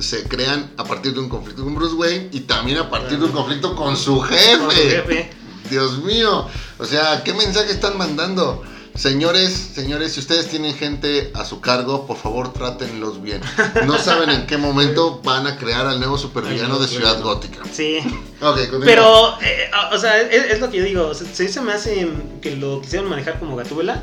se 0.00 0.24
crean 0.24 0.70
a 0.76 0.84
partir 0.84 1.12
de 1.14 1.20
un 1.20 1.28
conflicto 1.28 1.64
con 1.64 1.74
Bruce 1.74 1.94
Wayne 1.94 2.28
y 2.32 2.40
también 2.40 2.78
a 2.78 2.88
partir 2.90 3.18
de 3.18 3.24
un 3.26 3.32
conflicto 3.32 3.74
con 3.76 3.96
su 3.96 4.20
jefe. 4.20 4.58
con 4.58 4.70
su 4.70 4.76
jefe. 4.80 5.30
Dios 5.70 5.98
mío. 6.04 6.46
O 6.78 6.84
sea, 6.86 7.22
¿qué 7.24 7.34
mensaje 7.34 7.72
están 7.72 7.98
mandando? 7.98 8.62
Señores, 8.94 9.52
señores, 9.74 10.12
si 10.14 10.20
ustedes 10.20 10.48
tienen 10.48 10.74
gente 10.74 11.30
a 11.34 11.44
su 11.44 11.60
cargo, 11.60 12.04
por 12.06 12.16
favor 12.16 12.52
trátenlos 12.52 13.22
bien. 13.22 13.40
No 13.86 13.96
saben 14.02 14.28
en 14.30 14.46
qué 14.48 14.56
momento 14.56 15.20
van 15.22 15.46
a 15.46 15.56
crear 15.56 15.86
al 15.86 16.00
nuevo 16.00 16.18
supervillano 16.18 16.80
de 16.80 16.88
Ciudad. 16.88 17.20
Gótica. 17.22 17.60
Sí. 17.72 17.98
Ok, 18.40 18.56
continúa. 18.70 18.84
Pero, 18.86 19.38
eh, 19.40 19.70
o 19.92 19.98
sea, 19.98 20.20
es, 20.20 20.50
es 20.52 20.60
lo 20.60 20.68
que 20.70 20.78
yo 20.78 20.84
digo. 20.84 21.14
Se, 21.14 21.26
se- 21.32 21.46
se 21.48 21.60
me 21.60 21.72
hace 21.74 22.08
que 22.42 22.56
lo 22.56 22.80
quisieron 22.80 23.08
manejar 23.08 23.38
como 23.38 23.54
Gatúbela 23.54 24.02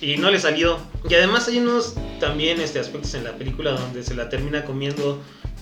y 0.00 0.16
no 0.16 0.30
le 0.30 0.38
salió. 0.40 0.78
Y 1.08 1.14
además 1.14 1.48
hay 1.48 1.58
unos 1.58 1.94
también 2.20 2.60
este, 2.60 2.78
aspectos 2.78 3.14
en 3.14 3.24
la 3.24 3.32
película 3.36 3.72
donde 3.72 4.02
se 4.02 4.14
la 4.14 4.28
termina 4.28 4.64
comiendo 4.64 5.20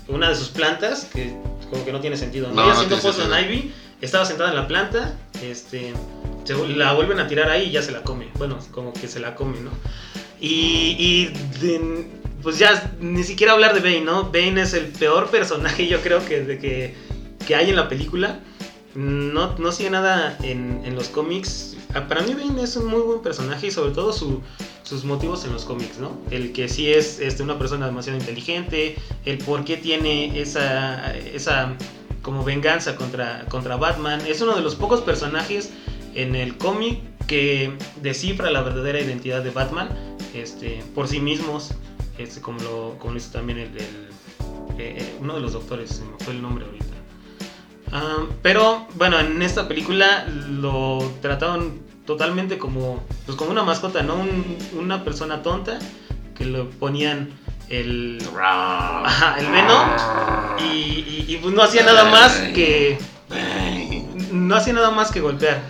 una 0.09 0.29
de 0.31 0.35
sus 0.37 0.48
plantas 0.48 1.07
que 1.12 1.35
como 1.70 1.85
que 1.85 1.92
no 1.92 2.01
tiene 2.01 2.16
sentido. 2.16 2.48
¿no? 2.53 2.62
Ella 2.62 2.72
no 2.72 2.79
siendo 2.79 2.98
Poison. 2.98 3.31
Ivy 3.44 3.72
estaba 4.01 4.24
sentada 4.24 4.51
en 4.51 4.57
la 4.57 4.66
planta, 4.68 5.18
este, 5.42 5.92
se- 6.44 6.68
la 6.68 6.92
vuelven 6.94 7.18
a 7.20 7.29
tirar 7.29 7.51
ahí 7.51 7.64
y 7.64 7.70
ya 7.72 7.83
se 7.83 7.92
la 7.92 8.03
come. 8.03 8.29
Bueno, 8.38 8.59
como 8.70 8.92
que 8.92 9.07
se 9.09 9.20
la 9.20 9.35
come, 9.35 9.59
¿no? 9.61 9.70
Y, 10.40 10.96
y 10.98 11.27
de- 11.61 12.07
pues 12.42 12.59
ya 12.59 12.92
ni 13.01 13.24
siquiera 13.24 13.53
hablar 13.55 13.74
de 13.74 13.81
Bane, 13.81 14.03
¿no? 14.03 14.24
Bane 14.31 14.62
es 14.62 14.72
el 14.72 14.87
peor 14.87 15.29
personaje 15.31 15.88
yo 15.88 16.01
creo 16.01 16.24
que, 16.24 16.42
de 16.42 16.59
que, 16.59 16.94
que 17.46 17.55
hay 17.57 17.70
en 17.70 17.77
la 17.77 17.88
película. 17.88 18.38
No, 18.94 19.57
no 19.59 19.72
sigue 19.72 19.90
nada 19.90 20.38
en, 20.42 20.83
en 20.85 20.94
los 20.94 21.09
cómics. 21.09 21.77
Ah, 21.94 22.07
Para 22.07 22.20
mí 22.22 22.35
Bane 22.35 22.62
es 22.62 22.77
un 22.77 22.87
muy 22.87 23.01
buen 23.01 23.20
personaje 23.20 23.68
y 23.68 23.70
sobre 23.70 23.92
todo 23.92 24.12
su- 24.12 24.42
sus 24.83 25.05
motivos 25.05 25.44
en 25.44 25.53
los 25.53 25.64
cómics, 25.64 25.98
¿no? 25.98 26.12
El 26.31 26.53
que 26.53 26.68
sí 26.68 26.92
es 26.92 27.18
este, 27.20 27.42
una 27.42 27.59
persona 27.59 27.87
demasiado 27.87 28.18
inteligente, 28.18 28.96
el 29.24 29.38
por 29.38 29.64
qué 29.64 29.77
tiene 29.77 30.40
esa, 30.40 31.16
esa 31.16 31.74
como 32.22 32.44
venganza 32.44 32.96
contra, 32.96 33.44
contra 33.48 33.77
Batman. 33.77 34.20
Es 34.27 34.40
uno 34.42 34.55
de 34.55 34.61
los 34.62 34.74
pocos 34.77 35.01
personajes 35.01 35.70
en 36.14 36.35
el 36.35 36.57
cómic 36.59 37.01
que 37.27 37.72
descifra 38.03 38.51
la 38.51 38.62
verdadera 38.62 39.01
identidad 39.01 39.42
de 39.42 39.51
Batman 39.51 39.88
este, 40.35 40.83
por 40.94 41.09
sí 41.09 41.20
mismos, 41.20 41.70
este, 42.18 42.40
como, 42.40 42.61
lo, 42.61 42.96
como 42.98 43.16
hizo 43.16 43.31
también 43.33 43.59
el, 43.59 43.68
el- 43.77 44.09
eh, 44.81 45.16
uno 45.20 45.35
de 45.35 45.40
los 45.40 45.55
doctores, 45.55 45.90
se 45.90 46.05
me 46.05 46.16
fue 46.24 46.35
el 46.35 46.40
nombre 46.42 46.64
ahorita. 46.64 46.85
Pero 48.42 48.87
bueno, 48.94 49.18
en 49.18 49.40
esta 49.42 49.66
película 49.68 50.27
lo 50.51 50.98
trataron 51.22 51.81
totalmente 52.07 52.59
como, 52.59 53.03
pues 53.27 53.37
como 53.37 53.51
una 53.51 53.62
mascota, 53.64 54.03
¿no? 54.03 54.14
Un- 54.16 54.57
una 54.79 55.05
persona 55.05 55.42
tonta 55.42 55.79
que 56.37 56.44
le 56.44 56.64
ponían 56.64 57.31
el, 57.68 58.18
el 59.38 59.46
y- 60.64 61.24
y, 61.29 61.38
pues 61.42 61.55
no 61.55 61.62
hacía 61.62 61.83
nada 61.83 62.05
más 62.05 62.33
que 62.55 62.98
no 64.33 64.55
hacía 64.57 64.72
nada 64.72 64.90
más 64.90 65.11
que 65.11 65.20
golpear. 65.20 65.61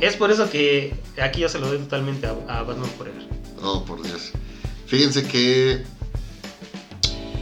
Es 0.00 0.16
por 0.16 0.30
eso 0.30 0.48
que 0.50 0.94
aquí 1.22 1.40
yo 1.42 1.48
se 1.48 1.58
lo 1.58 1.66
doy 1.68 1.78
totalmente 1.78 2.26
a, 2.26 2.30
a 2.48 2.62
Batman 2.62 2.90
Forever. 2.98 3.22
Oh, 3.62 3.84
por 3.84 4.02
Dios. 4.02 4.32
Fíjense 4.86 5.26
que 5.26 5.84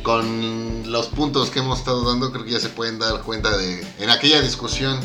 con 0.03 0.91
los 0.91 1.07
puntos 1.09 1.51
que 1.51 1.61
hemos 1.61 1.79
estado 1.79 2.09
dando, 2.09 2.33
creo 2.33 2.45
que 2.45 2.53
ya 2.53 2.61
se 2.61 2.69
pueden 2.69 2.99
dar 2.99 3.23
cuenta 3.23 3.57
de. 3.57 3.87
En 3.99 4.11
aquella 4.11 4.41
discusión 4.41 4.99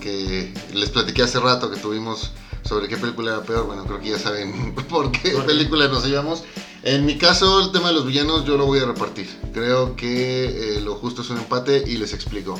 que 0.00 0.52
les 0.72 0.90
platiqué 0.90 1.22
hace 1.22 1.40
rato 1.40 1.70
que 1.70 1.76
tuvimos 1.78 2.32
sobre 2.62 2.88
qué 2.88 2.96
película 2.96 3.32
era 3.32 3.42
peor, 3.42 3.66
bueno, 3.66 3.84
creo 3.84 4.00
que 4.00 4.10
ya 4.10 4.18
saben 4.18 4.74
por 4.88 5.12
qué 5.12 5.30
película 5.46 5.88
nos 5.88 6.04
llevamos. 6.06 6.44
En 6.82 7.06
mi 7.06 7.16
caso, 7.16 7.62
el 7.62 7.72
tema 7.72 7.88
de 7.88 7.94
los 7.94 8.04
villanos 8.06 8.44
yo 8.44 8.58
lo 8.58 8.66
voy 8.66 8.78
a 8.80 8.84
repartir. 8.84 9.26
Creo 9.54 9.96
que 9.96 10.76
eh, 10.76 10.80
lo 10.82 10.96
justo 10.96 11.22
es 11.22 11.30
un 11.30 11.38
empate 11.38 11.82
y 11.86 11.96
les 11.96 12.12
explico. 12.12 12.58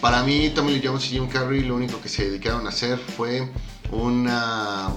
Para 0.00 0.22
mí, 0.22 0.50
Tommy 0.54 0.72
Lee 0.74 0.82
Jones 0.86 1.04
y 1.06 1.08
Jim 1.08 1.28
Carrey 1.28 1.62
lo 1.62 1.74
único 1.74 2.00
que 2.00 2.08
se 2.08 2.24
dedicaron 2.30 2.66
a 2.66 2.70
hacer 2.70 2.98
fue 3.16 3.50
una 3.90 4.88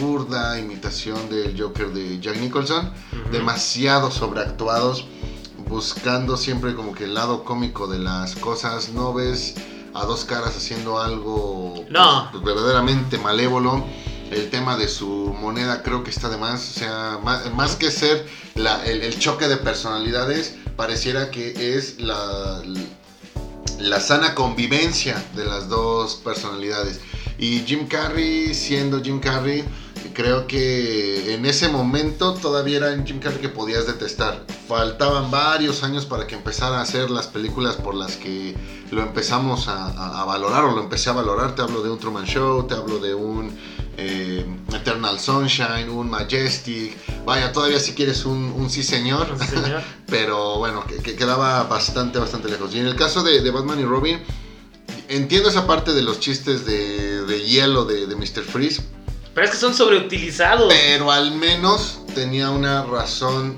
burda 0.00 0.58
imitación 0.58 1.28
del 1.28 1.60
Joker 1.60 1.92
de 1.92 2.18
Jack 2.20 2.36
Nicholson, 2.38 2.86
Ujú. 3.12 3.30
demasiado 3.30 4.10
sobreactuados, 4.10 5.06
buscando 5.68 6.36
siempre 6.36 6.74
como 6.74 6.94
que 6.94 7.04
el 7.04 7.14
lado 7.14 7.44
cómico 7.44 7.86
de 7.86 7.98
las 7.98 8.34
cosas. 8.36 8.90
No 8.90 9.12
ves 9.12 9.54
a 9.94 10.04
dos 10.04 10.24
caras 10.24 10.56
haciendo 10.56 11.00
algo 11.00 11.84
No. 11.90 12.28
pues, 12.32 12.42
verdaderamente 12.44 13.18
malévolo. 13.18 13.84
El 14.30 14.50
tema 14.50 14.76
de 14.76 14.88
su 14.88 15.06
moneda 15.38 15.82
creo 15.82 16.02
que 16.02 16.10
está 16.10 16.28
de 16.28 16.36
más. 16.38 16.70
O 16.76 16.78
sea, 16.80 17.18
más, 17.22 17.52
más 17.54 17.76
que 17.76 17.90
ser 17.90 18.26
la- 18.54 18.84
el, 18.84 19.02
el 19.02 19.18
choque 19.18 19.46
de 19.48 19.56
personalidades, 19.58 20.56
pareciera 20.76 21.30
que 21.30 21.76
es 21.76 22.00
la, 22.00 22.60
la 23.78 24.00
sana 24.00 24.34
convivencia 24.34 25.22
de 25.34 25.44
las 25.44 25.68
dos 25.68 26.16
personalidades. 26.16 27.00
Y 27.38 27.60
Jim 27.66 27.88
Carrey, 27.88 28.54
siendo 28.54 29.02
Jim 29.02 29.18
Carrey, 29.20 29.64
creo 30.14 30.46
que 30.46 31.34
en 31.34 31.44
ese 31.46 31.68
momento 31.68 32.34
todavía 32.34 32.76
era 32.76 33.02
Jim 33.04 33.18
Carrey 33.18 33.40
que 33.40 33.48
podías 33.48 33.86
detestar. 33.86 34.44
Faltaban 34.68 35.30
varios 35.30 35.82
años 35.82 36.06
para 36.06 36.26
que 36.26 36.36
empezara 36.36 36.78
a 36.78 36.82
hacer 36.82 37.10
las 37.10 37.26
películas 37.26 37.74
por 37.76 37.94
las 37.96 38.16
que 38.16 38.56
lo 38.92 39.02
empezamos 39.02 39.66
a- 39.66 40.20
a 40.20 40.24
valorar 40.24 40.64
o 40.64 40.72
lo 40.72 40.82
empecé 40.82 41.10
a 41.10 41.14
valorar. 41.14 41.54
Te 41.56 41.62
hablo 41.62 41.82
de 41.82 41.90
un 41.90 41.98
Truman 41.98 42.24
Show, 42.24 42.66
te 42.68 42.74
hablo 42.74 43.00
de 43.00 43.14
un 43.14 43.58
eh, 43.96 44.44
Eternal 44.72 45.18
Sunshine, 45.20 45.88
un 45.88 46.08
Majestic. 46.10 46.96
Vaya, 47.24 47.52
todavía 47.52 47.78
si 47.80 47.92
quieres 47.94 48.24
un, 48.24 48.52
un 48.56 48.68
sí 48.70 48.82
señor. 48.82 49.26
Sí, 49.40 49.46
señor. 49.46 49.82
pero 50.06 50.58
bueno, 50.58 50.84
que, 50.86 50.96
que 50.96 51.16
quedaba 51.16 51.62
bastante, 51.64 52.18
bastante 52.18 52.48
lejos. 52.48 52.74
Y 52.74 52.78
en 52.80 52.86
el 52.86 52.96
caso 52.96 53.22
de, 53.22 53.40
de 53.40 53.50
Batman 53.50 53.80
y 53.80 53.84
Robin, 53.84 54.20
entiendo 55.08 55.48
esa 55.48 55.66
parte 55.66 55.92
de 55.92 56.02
los 56.02 56.20
chistes 56.20 56.64
de, 56.66 57.24
de 57.24 57.40
hielo 57.46 57.84
de, 57.84 58.06
de 58.06 58.16
Mr. 58.16 58.42
Freeze, 58.42 58.82
Pero 59.34 59.44
es 59.46 59.50
que 59.52 59.58
son 59.58 59.74
sobreutilizados. 59.74 60.72
pero 60.72 61.10
al 61.12 61.32
menos 61.32 62.00
tenía 62.14 62.50
una 62.50 62.82
razón 62.84 63.56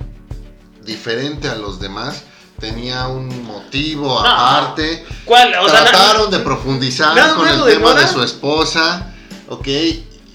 diferente 0.85 1.49
a 1.49 1.55
los 1.57 1.81
demás. 1.81 2.22
Tenía 2.61 3.07
un 3.09 3.44
motivo 3.44 4.07
No. 4.09 4.18
aparte. 4.27 5.05
¿Cuál? 5.27 5.53
O 5.61 5.68
sea, 5.68 5.83
Trataron 5.85 6.31
de 6.31 6.38
profundizar 6.38 7.35
con 7.35 7.46
el 7.46 7.64
tema 7.64 7.92
de 7.92 8.09
su 8.09 8.22
esposa, 8.22 9.12
¿ok? 9.49 9.68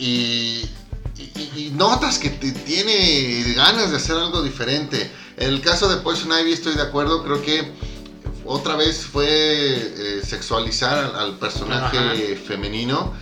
Y, 0.01 0.65
y- 1.17 1.51
y 1.67 1.71
notas 1.77 2.17
que 2.17 2.31
te- 2.31 2.51
tiene 2.51 3.53
ganas 3.55 3.91
de 3.91 3.97
hacer 3.97 4.17
algo 4.17 4.41
diferente. 4.41 5.11
En 5.37 5.49
el 5.49 5.61
caso 5.61 5.87
de 5.89 5.97
Poison 5.97 6.31
Ivy 6.39 6.51
estoy 6.53 6.73
de 6.75 6.81
acuerdo, 6.81 7.23
creo 7.23 7.41
que 7.43 7.71
otra 8.45 8.75
vez 8.75 9.05
fue 9.05 9.27
eh, 9.29 10.21
sexualizar 10.27 10.97
al, 10.97 11.15
al 11.15 11.37
personaje 11.37 11.97
Ajá. 11.97 12.15
femenino. 12.47 13.13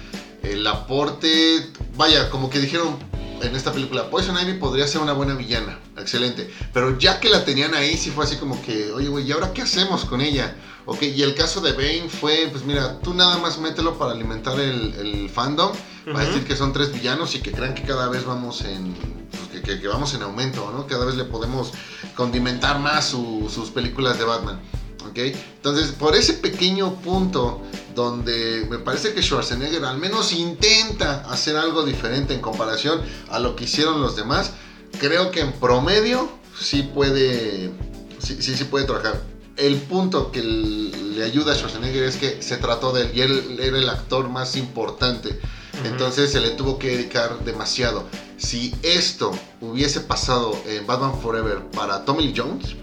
El 0.41 0.65
aporte, 0.67 1.69
vaya, 1.97 2.29
como 2.29 2.49
que 2.49 2.59
dijeron 2.59 2.97
en 3.41 3.55
esta 3.55 3.73
película, 3.73 4.09
Poison 4.09 4.37
Ivy 4.41 4.53
podría 4.57 4.87
ser 4.87 5.01
una 5.01 5.11
buena 5.13 5.33
villana, 5.35 5.77
excelente. 5.97 6.49
Pero 6.73 6.97
ya 6.97 7.19
que 7.19 7.29
la 7.29 7.43
tenían 7.43 7.73
ahí, 7.73 7.97
sí 7.97 8.09
fue 8.11 8.23
así 8.23 8.37
como 8.37 8.61
que, 8.61 8.91
oye, 8.93 9.09
güey, 9.09 9.25
¿y 9.27 9.31
ahora 9.33 9.51
qué 9.53 9.61
hacemos 9.63 10.05
con 10.05 10.21
ella? 10.21 10.55
Ok, 10.91 11.04
y 11.04 11.21
el 11.21 11.36
caso 11.36 11.62
de 11.62 11.73
Bane 11.73 12.10
fue, 12.10 12.47
pues 12.52 12.63
mira, 12.63 12.99
tú 12.99 13.13
nada 13.13 13.38
más 13.38 13.60
mételo 13.60 13.95
para 13.95 14.12
alimentar 14.12 14.60
el, 14.60 14.95
el 14.95 15.30
fandom, 15.30 15.71
para 16.04 16.17
Ujú. 16.23 16.28
decir 16.34 16.43
que 16.47 16.56
son 16.56 16.73
tres 16.73 16.91
villanos 16.91 17.36
y 17.36 17.39
que 17.39 17.52
crean 17.52 17.75
que 17.75 17.84
cada 17.84 18.08
vez 18.08 18.25
vamos 18.25 18.62
en, 18.62 18.95
pues, 19.30 19.49
que, 19.52 19.62
que- 19.62 19.80
que 19.80 19.88
vamos 19.88 20.15
en 20.15 20.23
aumento, 20.23 20.71
¿no? 20.71 20.88
Cada 20.88 21.06
vez 21.06 21.13
le 21.15 21.25
podemos 21.25 21.71
condimentar 22.15 22.80
más 22.80 23.06
su- 23.06 23.52
sus 23.54 23.69
películas 23.69 24.17
de 24.17 24.23
Batman. 24.25 24.60
¿ok? 25.08 25.17
Entonces, 25.58 25.91
por 25.91 26.15
ese 26.15 26.34
pequeño 26.34 26.95
punto 26.95 27.62
donde 27.93 28.65
me 28.67 28.80
parece 28.80 29.13
que 29.13 29.21
Schwarzenegger 29.21 29.86
al 29.86 29.97
menos 29.97 30.32
intenta 30.34 31.21
hacer 31.30 31.56
algo 31.56 31.84
diferente 31.84 32.34
en 32.34 32.41
comparación 32.41 32.99
a 33.30 33.38
lo 33.38 33.56
que 33.56 33.65
hicieron 33.65 34.02
los 34.02 34.15
demás, 34.15 34.52
creo 34.99 35.30
que 35.30 35.41
en 35.41 35.52
promedio 35.54 36.28
sí 36.60 36.82
puede, 36.82 37.69
sí, 38.17 38.38
sí, 38.41 38.56
sí 38.58 38.63
puede 38.63 38.86
trabajar. 38.86 39.28
El 39.60 39.76
punto 39.76 40.32
que 40.32 40.41
le 40.41 41.22
ayuda 41.22 41.52
a 41.52 41.56
Schwarzenegger 41.56 42.04
es 42.04 42.15
que 42.15 42.41
se 42.41 42.56
trató 42.56 42.93
de 42.93 43.02
él 43.02 43.12
y 43.13 43.22
él 43.22 43.60
era 43.60 43.78
el 43.78 43.89
actor 43.89 44.30
más 44.30 44.56
importante. 44.56 45.38
Entonces 45.84 46.32
se 46.32 46.39
le 46.39 46.52
tuvo 46.52 46.80
que 46.80 46.91
dedicar 46.91 47.43
demasiado. 47.43 48.06
Si 48.38 48.74
esto 48.84 49.32
hubiese 49.60 50.00
pasado 50.00 50.58
en 50.65 50.88
Batman 50.88 51.19
Forever 51.22 51.60
para 51.72 52.06
Tommy 52.06 52.28
Lee 52.28 52.34
Jones, 52.36 52.78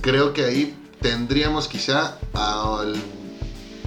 creo 0.00 0.32
que 0.32 0.44
ahí 0.46 0.74
tendríamos 1.02 1.68
quizá 1.68 2.16
al... 2.32 2.96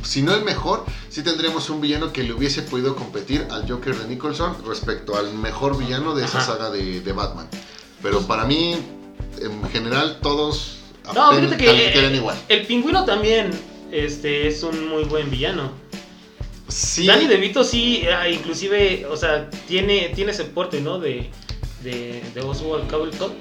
Si 0.03 0.21
no 0.21 0.35
el 0.35 0.43
mejor, 0.43 0.85
sí 1.09 1.23
tendríamos 1.23 1.69
un 1.71 1.81
villano 1.81 2.13
que 2.13 2.21
le 2.21 2.33
hubiese 2.33 2.61
podido 2.61 2.95
competir 2.95 3.47
al 3.49 3.67
Joker 3.67 3.97
de 3.97 4.07
Nicholson 4.07 4.55
respecto 4.67 5.15
al 5.15 5.33
mejor 5.33 5.77
villano 5.77 6.13
de 6.13 6.25
esa 6.25 6.39
Ajá. 6.39 6.53
saga 6.53 6.69
de, 6.69 7.01
de 7.01 7.11
Batman. 7.11 7.47
Pero 8.03 8.21
para 8.27 8.45
mí, 8.45 8.75
en 9.39 9.69
general, 9.69 10.19
todos 10.21 10.82
No, 11.13 11.31
fíjate 11.33 11.57
que 11.57 12.05
eh, 12.05 12.15
igual. 12.15 12.37
el 12.47 12.65
pingüino 12.65 13.03
también 13.05 13.51
este, 13.91 14.47
es 14.47 14.63
un 14.63 14.87
muy 14.87 15.03
buen 15.03 15.29
villano. 15.29 15.71
Sí, 16.67 17.05
Danny 17.05 17.27
DeVito 17.27 17.63
sí, 17.63 18.03
ah, 18.07 18.27
inclusive, 18.27 19.05
o 19.05 19.17
sea, 19.17 19.49
tiene, 19.67 20.11
tiene 20.15 20.31
ese 20.31 20.45
porte, 20.45 20.81
¿no? 20.81 20.99
De, 20.99 21.29
de, 21.83 22.23
de 22.33 22.41
Oswald 22.41 22.89
Cobblepot. 22.89 23.33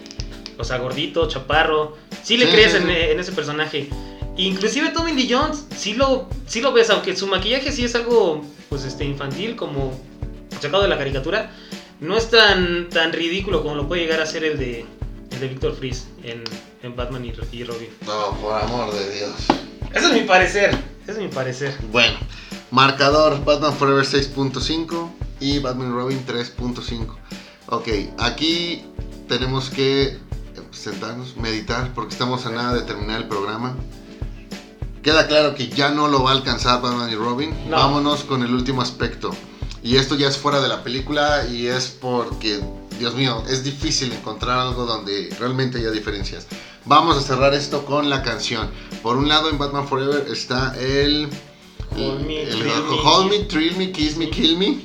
O 0.59 0.65
sea, 0.65 0.79
gordito, 0.79 1.29
chaparro. 1.29 1.97
Sí 2.23 2.37
le 2.37 2.47
Sí, 2.47 2.53
crees 2.53 2.73
sí, 2.73 2.79
en, 2.79 3.19
ese 3.19 3.33
personaje. 3.33 3.89
Inclusive 4.37 4.91
Tommy 4.91 5.13
Lee 5.13 5.29
Jones, 5.31 5.67
sí 5.77 5.95
lo, 5.95 6.29
sí 6.47 6.61
lo 6.61 6.73
ves, 6.73 6.91
aunque 6.91 7.17
su 7.17 7.27
maquillaje 7.27 7.73
sí 7.73 7.85
es 7.85 7.95
algo, 7.95 8.45
pues, 8.69 8.85
este, 8.85 9.05
infantil, 9.05 9.57
como 9.57 9.99
sacado 10.61 10.83
de 10.83 10.89
la 10.89 10.99
caricatura. 10.99 11.51
No 12.01 12.17
es 12.17 12.29
tan, 12.29 12.89
tan 12.91 13.13
ridículo 13.13 13.63
como 13.63 13.77
lo 13.77 13.89
puede 13.89 14.03
llegar 14.03 14.21
a 14.21 14.27
ser 14.27 14.45
el 14.45 14.59
de, 14.59 14.85
el 15.31 15.41
de 15.41 15.49
Victor 15.49 15.75
Freeze 15.75 16.05
en, 16.25 16.43
en 16.83 16.97
Batman 16.97 17.25
y, 17.25 17.33
y 17.53 17.65
Robin. 17.65 17.89
No, 18.07 18.37
por 18.41 18.61
amor 18.61 18.93
de 18.93 19.15
Dios. 19.15 19.33
Ese 19.95 20.07
es 20.07 20.13
mi 20.13 20.23
parecer. 20.23 20.71
Ese 21.03 21.13
es 21.13 21.19
mi 21.19 21.29
parecer. 21.29 21.77
Bueno, 21.91 22.19
marcador 22.71 23.45
Batman 23.45 23.75
Forever 23.75 24.05
6.5 24.05 25.11
y 25.41 25.59
Batman 25.59 25.93
Robin 25.93 26.25
3.5. 26.27 27.17
Ok, 27.69 27.89
aquí 28.19 28.85
tenemos 29.29 29.71
que 29.71 30.05
eh, 30.05 30.19
sentarnos, 30.73 31.37
meditar, 31.37 31.93
porque 31.95 32.13
estamos 32.13 32.47
a 32.47 32.51
nada 32.51 32.75
de 32.75 32.83
terminar 32.83 33.21
el 33.21 33.29
programa. 33.29 33.77
Queda 35.03 35.27
claro 35.27 35.55
que 35.55 35.69
ya 35.69 35.91
no 35.91 36.07
lo 36.09 36.23
va 36.23 36.31
a 36.31 36.35
alcanzar 36.35 36.81
Batman 36.81 37.11
y 37.11 37.17
Robin. 37.17 37.51
No. 37.69 37.77
Vámonos 37.77 38.25
con 38.25 38.43
el 38.43 38.55
último 38.55 38.83
aspecto. 38.83 39.31
Y 39.83 39.97
esto 39.97 40.15
ya 40.15 40.29
es 40.29 40.39
fuera 40.39 40.61
de 40.61 40.69
la 40.69 40.85
película 40.85 41.45
y 41.47 41.67
es 41.67 41.89
porque, 41.89 42.61
Dios 43.03 43.17
mío, 43.17 43.43
es 43.51 43.65
difícil 43.65 44.13
encontrar 44.13 44.61
algo 44.61 44.87
donde 44.87 45.29
realmente 45.41 45.79
haya 45.79 45.91
diferencias. 45.91 46.47
Vamos 46.85 47.17
a 47.17 47.21
cerrar 47.21 47.53
esto 47.53 47.85
con 47.85 48.09
la 48.09 48.23
canción. 48.23 48.71
Por 49.03 49.17
un 49.17 49.29
lado, 49.29 49.51
en 49.51 49.59
Batman 49.59 49.89
Forever 49.89 50.25
está 50.31 50.73
el. 50.79 51.29
Hold 51.97 52.25
me, 52.25 52.43
el- 52.43 52.59
me. 52.59 52.71
Hold 53.03 53.29
Me, 53.29 53.39
Thrill 53.41 53.77
Me, 53.77 53.91
Kiss 53.91 54.17
Me, 54.17 54.31
Kill 54.31 54.57
Me 54.57 54.79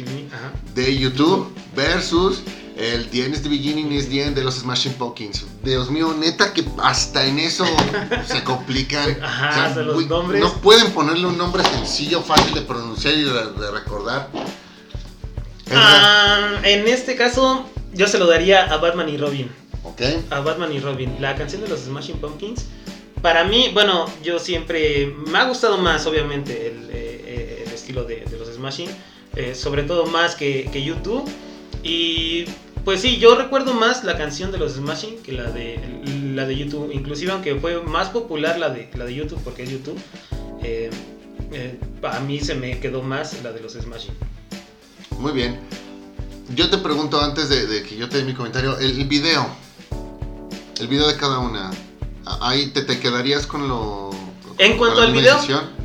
de 0.73 0.97
YouTube 0.97 1.47
versus 1.75 2.41
el 2.75 3.07
The 3.11 3.25
End 3.25 3.35
is 3.35 3.43
the 3.43 3.49
Beginning 3.49 3.91
is 3.91 4.09
the 4.09 4.23
End 4.23 4.35
de 4.35 4.43
los 4.43 4.55
Smashing 4.55 4.93
Pumpkins. 4.93 5.45
Dios 5.63 5.91
mío, 5.91 6.15
neta 6.17 6.53
que 6.53 6.65
hasta 6.81 7.23
en 7.23 7.37
eso 7.37 7.65
se 8.27 8.43
complican. 8.43 9.15
Ajá, 9.21 9.65
hasta 9.67 9.83
los 9.83 10.07
nombres. 10.07 10.41
No 10.41 10.53
pueden 10.53 10.89
ponerle 10.91 11.27
un 11.27 11.37
nombre 11.37 11.61
sencillo, 11.63 12.23
fácil 12.23 12.55
de 12.55 12.61
pronunciar 12.61 13.13
y 13.13 13.25
de, 13.25 13.71
recordar. 13.71 14.31
Ah, 15.71 16.61
en 16.63 16.87
este 16.87 17.15
caso, 17.15 17.63
yo 17.93 18.07
se 18.07 18.17
lo 18.19 18.27
daría 18.27 18.65
a 18.65 18.77
Batman 18.77 19.09
y 19.09 19.17
Robin. 19.17 19.49
Ok. 19.83 20.01
A 20.29 20.39
Batman 20.41 20.73
y 20.73 20.79
Robin. 20.79 21.15
La 21.19 21.35
canción 21.35 21.61
de 21.61 21.67
los 21.69 21.81
Smashing 21.81 22.17
Pumpkins. 22.19 22.65
Para 23.21 23.43
mí, 23.43 23.69
bueno, 23.73 24.05
yo 24.23 24.39
siempre. 24.39 25.07
Me 25.27 25.37
ha 25.39 25.45
gustado 25.45 25.77
más, 25.77 26.05
obviamente, 26.05 26.67
el, 26.67 26.89
eh, 26.91 27.63
el 27.65 27.73
estilo 27.73 28.03
de, 28.03 28.17
de 28.25 28.37
los 28.37 28.47
Smashing. 28.53 28.89
eh, 29.35 29.53
sobre 29.55 29.83
todo 29.83 30.05
más 30.07 30.35
que, 30.35 30.69
que 30.71 30.83
YouTube. 30.83 31.23
Y 31.83 32.45
pues 32.83 33.01
sí, 33.01 33.17
yo 33.17 33.35
recuerdo 33.35 33.73
más 33.73 34.03
la 34.03 34.17
canción 34.17 34.51
de 34.51 34.57
los 34.57 34.73
Smashing 34.73 35.21
que 35.21 35.31
la 35.31 35.51
de, 35.51 35.79
la 36.33 36.45
de 36.45 36.57
YouTube. 36.57 36.91
Inclusive, 36.91 37.31
aunque 37.31 37.55
fue 37.55 37.81
más 37.83 38.09
popular 38.09 38.57
la 38.59 38.69
de, 38.69 38.89
la 38.95 39.05
de 39.05 39.13
YouTube, 39.15 39.39
porque 39.43 39.63
es 39.63 39.69
YouTube. 39.69 39.99
eh, 40.63 40.89
eh, 41.53 41.79
a 42.03 42.19
mí 42.19 42.39
se 42.41 42.55
me 42.55 42.79
quedó 42.79 43.01
más 43.01 43.41
la 43.43 43.51
de 43.51 43.61
los 43.61 43.73
Smashing. 43.73 44.13
Muy 45.19 45.31
bien. 45.31 45.59
Yo 46.55 46.69
te 46.69 46.77
pregunto 46.77 47.19
antes 47.19 47.49
de, 47.49 47.67
de 47.67 47.83
que 47.83 47.97
yo 47.97 48.07
te 48.09 48.17
dé 48.17 48.23
mi 48.23 48.33
comentario, 48.33 48.77
el, 48.79 48.99
el 48.99 49.07
video. 49.07 49.47
El 50.79 50.87
video 50.87 51.07
de 51.07 51.15
cada 51.17 51.39
una. 51.39 51.71
Ahí 52.41 52.67
te, 52.67 52.81
te 52.81 52.99
quedarías 52.99 53.47
con 53.47 53.67
lo. 53.67 54.11
En 54.57 54.71
con 54.71 54.79
cuanto 54.79 55.01
al 55.01 55.11
video, 55.11 55.37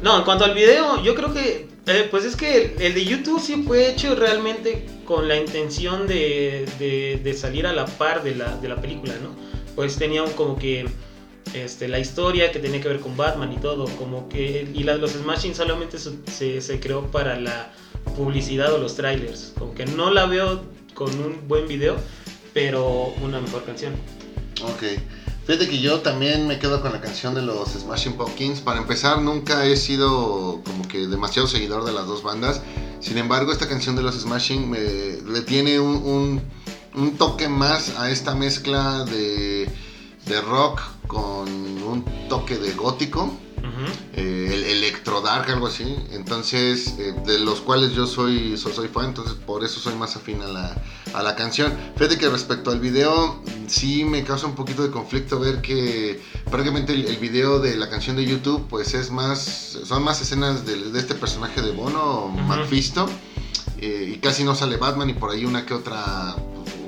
no, 0.02 0.18
en 0.18 0.24
cuanto 0.24 0.44
al 0.44 0.54
video, 0.54 1.02
yo 1.02 1.14
creo 1.14 1.32
que, 1.34 1.68
eh, 1.86 2.08
pues 2.10 2.24
es 2.24 2.36
que 2.36 2.74
el, 2.76 2.82
el 2.82 2.94
de 2.94 3.04
YouTube 3.04 3.40
sí 3.40 3.62
fue 3.66 3.90
hecho 3.90 4.14
realmente 4.14 4.86
con 5.04 5.28
la 5.28 5.36
intención 5.36 6.06
de, 6.06 6.66
de, 6.78 7.20
de 7.22 7.34
salir 7.34 7.66
a 7.66 7.74
la 7.74 7.84
par 7.84 8.22
de 8.22 8.34
la, 8.34 8.56
de 8.56 8.68
la 8.68 8.80
película, 8.80 9.12
¿no? 9.22 9.28
Pues 9.76 9.96
tenían 9.96 10.30
como 10.32 10.58
que 10.58 10.88
este, 11.52 11.86
la 11.86 11.98
historia 11.98 12.50
que 12.50 12.60
tenía 12.60 12.80
que 12.80 12.88
ver 12.88 13.00
con 13.00 13.14
Batman 13.14 13.52
y 13.52 13.56
todo, 13.58 13.84
como 13.96 14.28
que, 14.28 14.70
y 14.72 14.84
la 14.84 14.94
los 14.94 15.12
Smashing 15.12 15.54
solamente 15.54 15.98
se, 15.98 16.60
se 16.62 16.80
creó 16.80 17.10
para 17.10 17.38
la 17.38 17.72
publicidad 18.16 18.72
o 18.72 18.78
los 18.78 18.94
trailers, 18.94 19.52
como 19.58 19.74
que 19.74 19.86
no 19.86 20.10
la 20.10 20.26
veo 20.26 20.62
con 20.94 21.10
un 21.20 21.48
buen 21.48 21.66
video, 21.66 21.96
pero 22.52 23.12
una 23.22 23.40
mejor 23.40 23.64
canción. 23.64 23.94
Ok. 24.62 25.00
Fíjate 25.46 25.68
que 25.68 25.80
yo 25.80 26.00
también 26.00 26.46
me 26.46 26.60
quedo 26.60 26.80
con 26.80 26.92
la 26.92 27.00
canción 27.00 27.34
de 27.34 27.42
los 27.42 27.70
Smashing 27.70 28.12
Pumpkins. 28.12 28.60
Para 28.60 28.78
empezar, 28.78 29.20
nunca 29.20 29.66
he 29.66 29.76
sido 29.76 30.60
como 30.64 30.86
que 30.86 31.08
demasiado 31.08 31.48
seguidor 31.48 31.84
de 31.84 31.92
las 31.92 32.06
dos 32.06 32.22
bandas. 32.22 32.62
Sin 33.00 33.18
embargo, 33.18 33.50
esta 33.50 33.68
canción 33.68 33.96
de 33.96 34.02
los 34.02 34.14
Smashing 34.14 34.70
me, 34.70 34.78
le 34.78 35.40
tiene 35.40 35.80
un, 35.80 35.96
un, 35.96 36.42
un 36.94 37.16
toque 37.16 37.48
más 37.48 37.98
a 37.98 38.10
esta 38.12 38.36
mezcla 38.36 39.04
de, 39.04 39.68
de 40.26 40.40
rock 40.42 40.80
con 41.08 41.48
un 41.48 42.04
toque 42.28 42.56
de 42.58 42.72
gótico. 42.74 43.32
Eh, 44.14 44.50
el 44.52 44.64
electro 44.64 45.20
dark, 45.22 45.50
algo 45.50 45.66
así. 45.68 45.96
Entonces, 46.10 46.94
eh, 46.98 47.14
de 47.24 47.38
los 47.38 47.60
cuales 47.60 47.92
yo 47.94 48.06
soy, 48.06 48.56
so- 48.56 48.72
soy 48.72 48.88
fan, 48.88 49.06
entonces 49.06 49.34
por 49.34 49.64
eso 49.64 49.80
soy 49.80 49.94
más 49.94 50.16
afín 50.16 50.42
a 50.42 50.48
la, 50.48 50.76
a 51.14 51.22
la 51.22 51.34
canción. 51.34 51.72
Fíjate 51.96 52.18
que 52.18 52.28
respecto 52.28 52.70
al 52.70 52.80
video, 52.80 53.42
sí 53.68 54.04
me 54.04 54.22
causa 54.24 54.46
un 54.46 54.54
poquito 54.54 54.82
de 54.82 54.90
conflicto 54.90 55.38
ver 55.40 55.60
que 55.62 56.20
prácticamente 56.50 56.92
el, 56.92 57.06
el 57.06 57.16
video 57.16 57.58
de 57.58 57.76
la 57.76 57.88
canción 57.88 58.16
de 58.16 58.24
YouTube, 58.26 58.66
pues 58.68 58.92
es 58.94 59.10
más, 59.10 59.78
son 59.84 60.02
más 60.02 60.20
escenas 60.20 60.66
de, 60.66 60.76
de 60.90 60.98
este 60.98 61.14
personaje 61.14 61.62
de 61.62 61.70
Bono, 61.72 62.34
eh, 63.78 64.12
y 64.14 64.18
casi 64.18 64.44
no 64.44 64.54
sale 64.54 64.76
Batman 64.76 65.10
y 65.10 65.14
por 65.14 65.30
ahí 65.30 65.44
una 65.44 65.64
que 65.66 65.74
otra, 65.74 66.36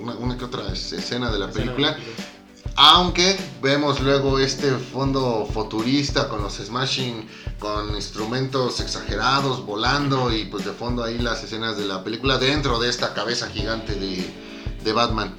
una, 0.00 0.14
una 0.14 0.37
que 0.38 0.44
otra 0.44 0.72
escena 0.72 1.30
de 1.30 1.38
la 1.38 1.50
película. 1.50 1.96
Aunque 2.76 3.38
vemos 3.62 4.00
luego 4.00 4.40
este 4.40 4.72
fondo 4.72 5.48
futurista 5.52 6.28
con 6.28 6.42
los 6.42 6.54
smashing, 6.54 7.26
con 7.60 7.94
instrumentos 7.94 8.80
exagerados 8.80 9.64
volando 9.64 10.32
y 10.32 10.46
pues 10.46 10.64
de 10.64 10.72
fondo 10.72 11.04
ahí 11.04 11.18
las 11.18 11.44
escenas 11.44 11.76
de 11.76 11.87
la 11.87 12.02
película 12.02 12.38
dentro 12.38 12.80
de 12.80 12.90
esta 12.90 13.14
cabeza 13.14 13.48
gigante 13.48 13.94
de, 13.94 14.28
de 14.82 14.92
Batman. 14.92 15.34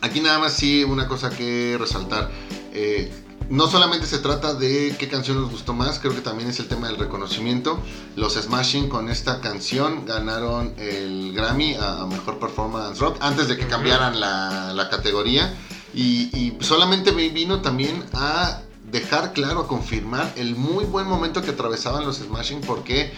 Aquí 0.00 0.20
nada 0.20 0.40
más 0.40 0.54
sí 0.54 0.82
una 0.82 1.06
cosa 1.06 1.30
que 1.30 1.76
resaltar. 1.78 2.28
Eh, 2.72 3.12
no 3.48 3.68
solamente 3.68 4.06
se 4.06 4.18
trata 4.18 4.54
de 4.54 4.96
qué 4.98 5.08
canción 5.08 5.40
nos 5.40 5.50
gustó 5.50 5.72
más, 5.72 6.00
creo 6.00 6.12
que 6.12 6.20
también 6.20 6.50
es 6.50 6.58
el 6.58 6.66
tema 6.66 6.88
del 6.88 6.96
reconocimiento. 6.96 7.78
Los 8.16 8.34
Smashing 8.34 8.88
con 8.88 9.08
esta 9.08 9.40
canción 9.40 10.04
ganaron 10.04 10.74
el 10.76 11.32
Grammy 11.32 11.74
a 11.74 12.04
Mejor 12.06 12.40
Performance 12.40 12.98
Rock 12.98 13.18
antes 13.20 13.46
de 13.46 13.56
que 13.56 13.68
cambiaran 13.68 14.18
la, 14.18 14.72
la 14.74 14.90
categoría. 14.90 15.54
Y, 15.96 16.52
solamente 16.60 17.12
me 17.12 17.30
vino 17.30 17.62
también 17.62 18.04
a 18.12 18.60
dejar 18.90 19.32
claro, 19.32 19.60
a 19.60 19.66
confirmar 19.66 20.30
el 20.36 20.54
muy 20.54 20.84
buen 20.84 21.06
momento 21.06 21.42
que 21.42 21.50
atravesaban 21.52 22.04
los 22.04 22.18
Smashing 22.18 22.60
porque 22.60 23.12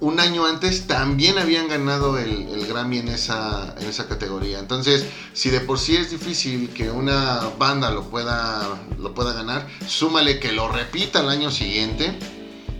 un 0.00 0.18
año 0.18 0.44
antes 0.44 0.88
también 0.88 1.38
habían 1.38 1.68
ganado 1.68 2.18
el, 2.18 2.48
el 2.48 2.66
Grammy 2.66 2.98
en 2.98 3.08
esa, 3.08 3.74
esa 3.80 4.08
categoría. 4.08 4.58
Entonces, 4.58 5.06
si 5.32 5.50
de 5.50 5.60
por 5.60 5.78
sí 5.78 5.96
es 5.96 6.10
difícil 6.10 6.70
que 6.70 6.90
una 6.90 7.40
banda 7.56 7.90
lo 7.90 8.10
pueda, 8.10 8.80
lo 8.98 9.14
pueda 9.14 9.32
ganar, 9.32 9.66
súmale 9.86 10.40
que 10.40 10.50
lo 10.50 10.68
repita 10.68 11.20
el 11.20 11.28
año 11.28 11.52
siguiente 11.52 12.18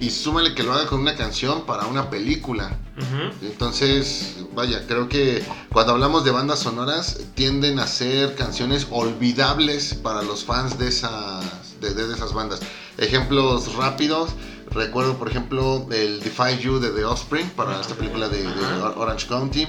y 0.01 0.11
súmale 0.11 0.55
que 0.55 0.63
lo 0.63 0.73
haga 0.73 0.87
con 0.87 1.01
una 1.01 1.15
canción 1.15 1.65
para 1.67 1.87
una 1.87 2.11
película. 2.11 2.79
Ujú. 2.97 3.47
Entonces, 3.47 4.37
vaya, 4.55 4.87
creo 4.87 5.09
que 5.09 5.43
cuando 5.73 5.93
hablamos 5.93 6.25
de 6.25 6.31
bandas 6.31 6.61
sonoras 6.61 7.21
tienden 7.35 7.79
a 7.79 7.87
ser 7.87 8.35
canciones 8.35 8.87
olvidables 8.91 9.95
para 9.95 10.23
los 10.23 10.45
fans 10.45 10.79
de 10.79 10.89
esas, 10.89 11.81
de, 11.81 11.95
de 11.95 12.15
esas 12.15 12.33
bandas. 12.33 12.61
Ejemplos 12.99 13.75
rápidos, 13.75 14.31
recuerdo 14.71 15.17
por 15.17 15.29
ejemplo 15.29 15.87
el 15.91 16.21
Defy 16.21 16.59
You 16.61 16.79
de 16.79 16.91
The 16.91 17.05
Offspring 17.05 17.49
para 17.51 17.81
esta 17.81 17.95
película 17.95 18.29
de, 18.29 18.43
de. 18.43 18.83
Orange 18.97 19.27
County. 19.27 19.67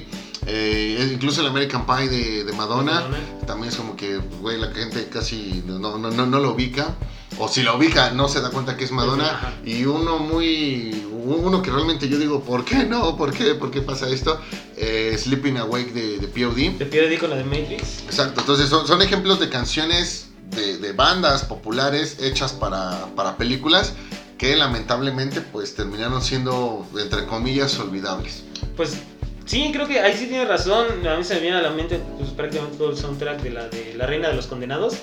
Eh, 0.47 1.09
incluso 1.11 1.41
el 1.41 1.47
American 1.47 1.87
Pie 1.87 2.07
de, 2.07 2.43
de 2.43 2.53
Madonna, 2.53 2.93
Madonna. 2.93 3.17
también 3.47 3.69
es 3.69 3.77
como 3.77 3.95
que, 3.95 4.17
güey, 4.41 4.59
la 4.59 4.71
gente 4.71 5.07
casi 5.09 5.63
no, 5.65 5.79
no, 5.79 5.97
no, 5.97 6.25
no 6.25 6.39
lo 6.39 6.51
ubica. 6.53 6.93
O 7.37 7.47
si 7.47 7.63
lo 7.63 7.77
ubica, 7.77 8.11
no 8.11 8.27
se 8.29 8.41
da 8.41 8.49
cuenta 8.49 8.77
que 8.77 8.85
es 8.85 8.91
Madonna. 8.91 9.59
Y 9.65 9.85
uno 9.85 10.19
muy. 10.19 11.05
Uno 11.25 11.61
que 11.61 11.71
realmente 11.71 12.07
yo 12.07 12.17
digo, 12.19 12.41
¿por 12.41 12.63
qué 12.63 12.85
no? 12.85 13.17
¿Por 13.17 13.33
qué? 13.33 13.55
¿Por 13.55 13.71
qué 13.71 13.81
pasa 13.81 14.07
esto? 14.09 14.39
Eh, 14.77 15.15
Sleeping 15.17 15.57
Awake 15.57 15.91
de, 15.91 16.19
de 16.19 16.27
POD. 16.27 16.77
Te 16.77 16.85
pido 16.85 17.03
con 17.19 17.31
la 17.31 17.35
de 17.37 17.43
Matrix. 17.43 18.03
Exacto, 18.05 18.41
entonces 18.41 18.69
son, 18.69 18.87
son 18.87 19.01
ejemplos 19.01 19.39
de 19.39 19.49
canciones 19.49 20.27
de, 20.51 20.77
de 20.77 20.93
bandas 20.93 21.43
populares 21.43 22.17
hechas 22.19 22.53
para, 22.53 23.07
para 23.15 23.37
películas 23.37 23.93
que 24.37 24.55
lamentablemente 24.55 25.41
pues 25.41 25.75
terminaron 25.75 26.21
siendo, 26.21 26.85
entre 26.99 27.25
comillas, 27.25 27.79
olvidables. 27.79 28.43
Pues 28.75 28.97
sí, 29.45 29.71
creo 29.73 29.87
que 29.87 29.99
ahí 29.99 30.15
sí 30.15 30.27
tiene 30.27 30.45
razón. 30.45 30.85
A 31.07 31.15
mí 31.15 31.23
se 31.23 31.35
me 31.35 31.41
viene 31.41 31.57
a 31.57 31.61
la 31.61 31.71
mente 31.71 32.01
pues, 32.17 32.31
prácticamente 32.31 32.77
todo 32.77 32.91
el 32.91 32.97
soundtrack 32.97 33.41
de 33.41 33.49
la 33.49 33.67
de 33.69 33.93
La 33.95 34.05
Reina 34.05 34.27
de 34.27 34.35
los 34.35 34.47
Condenados. 34.47 34.95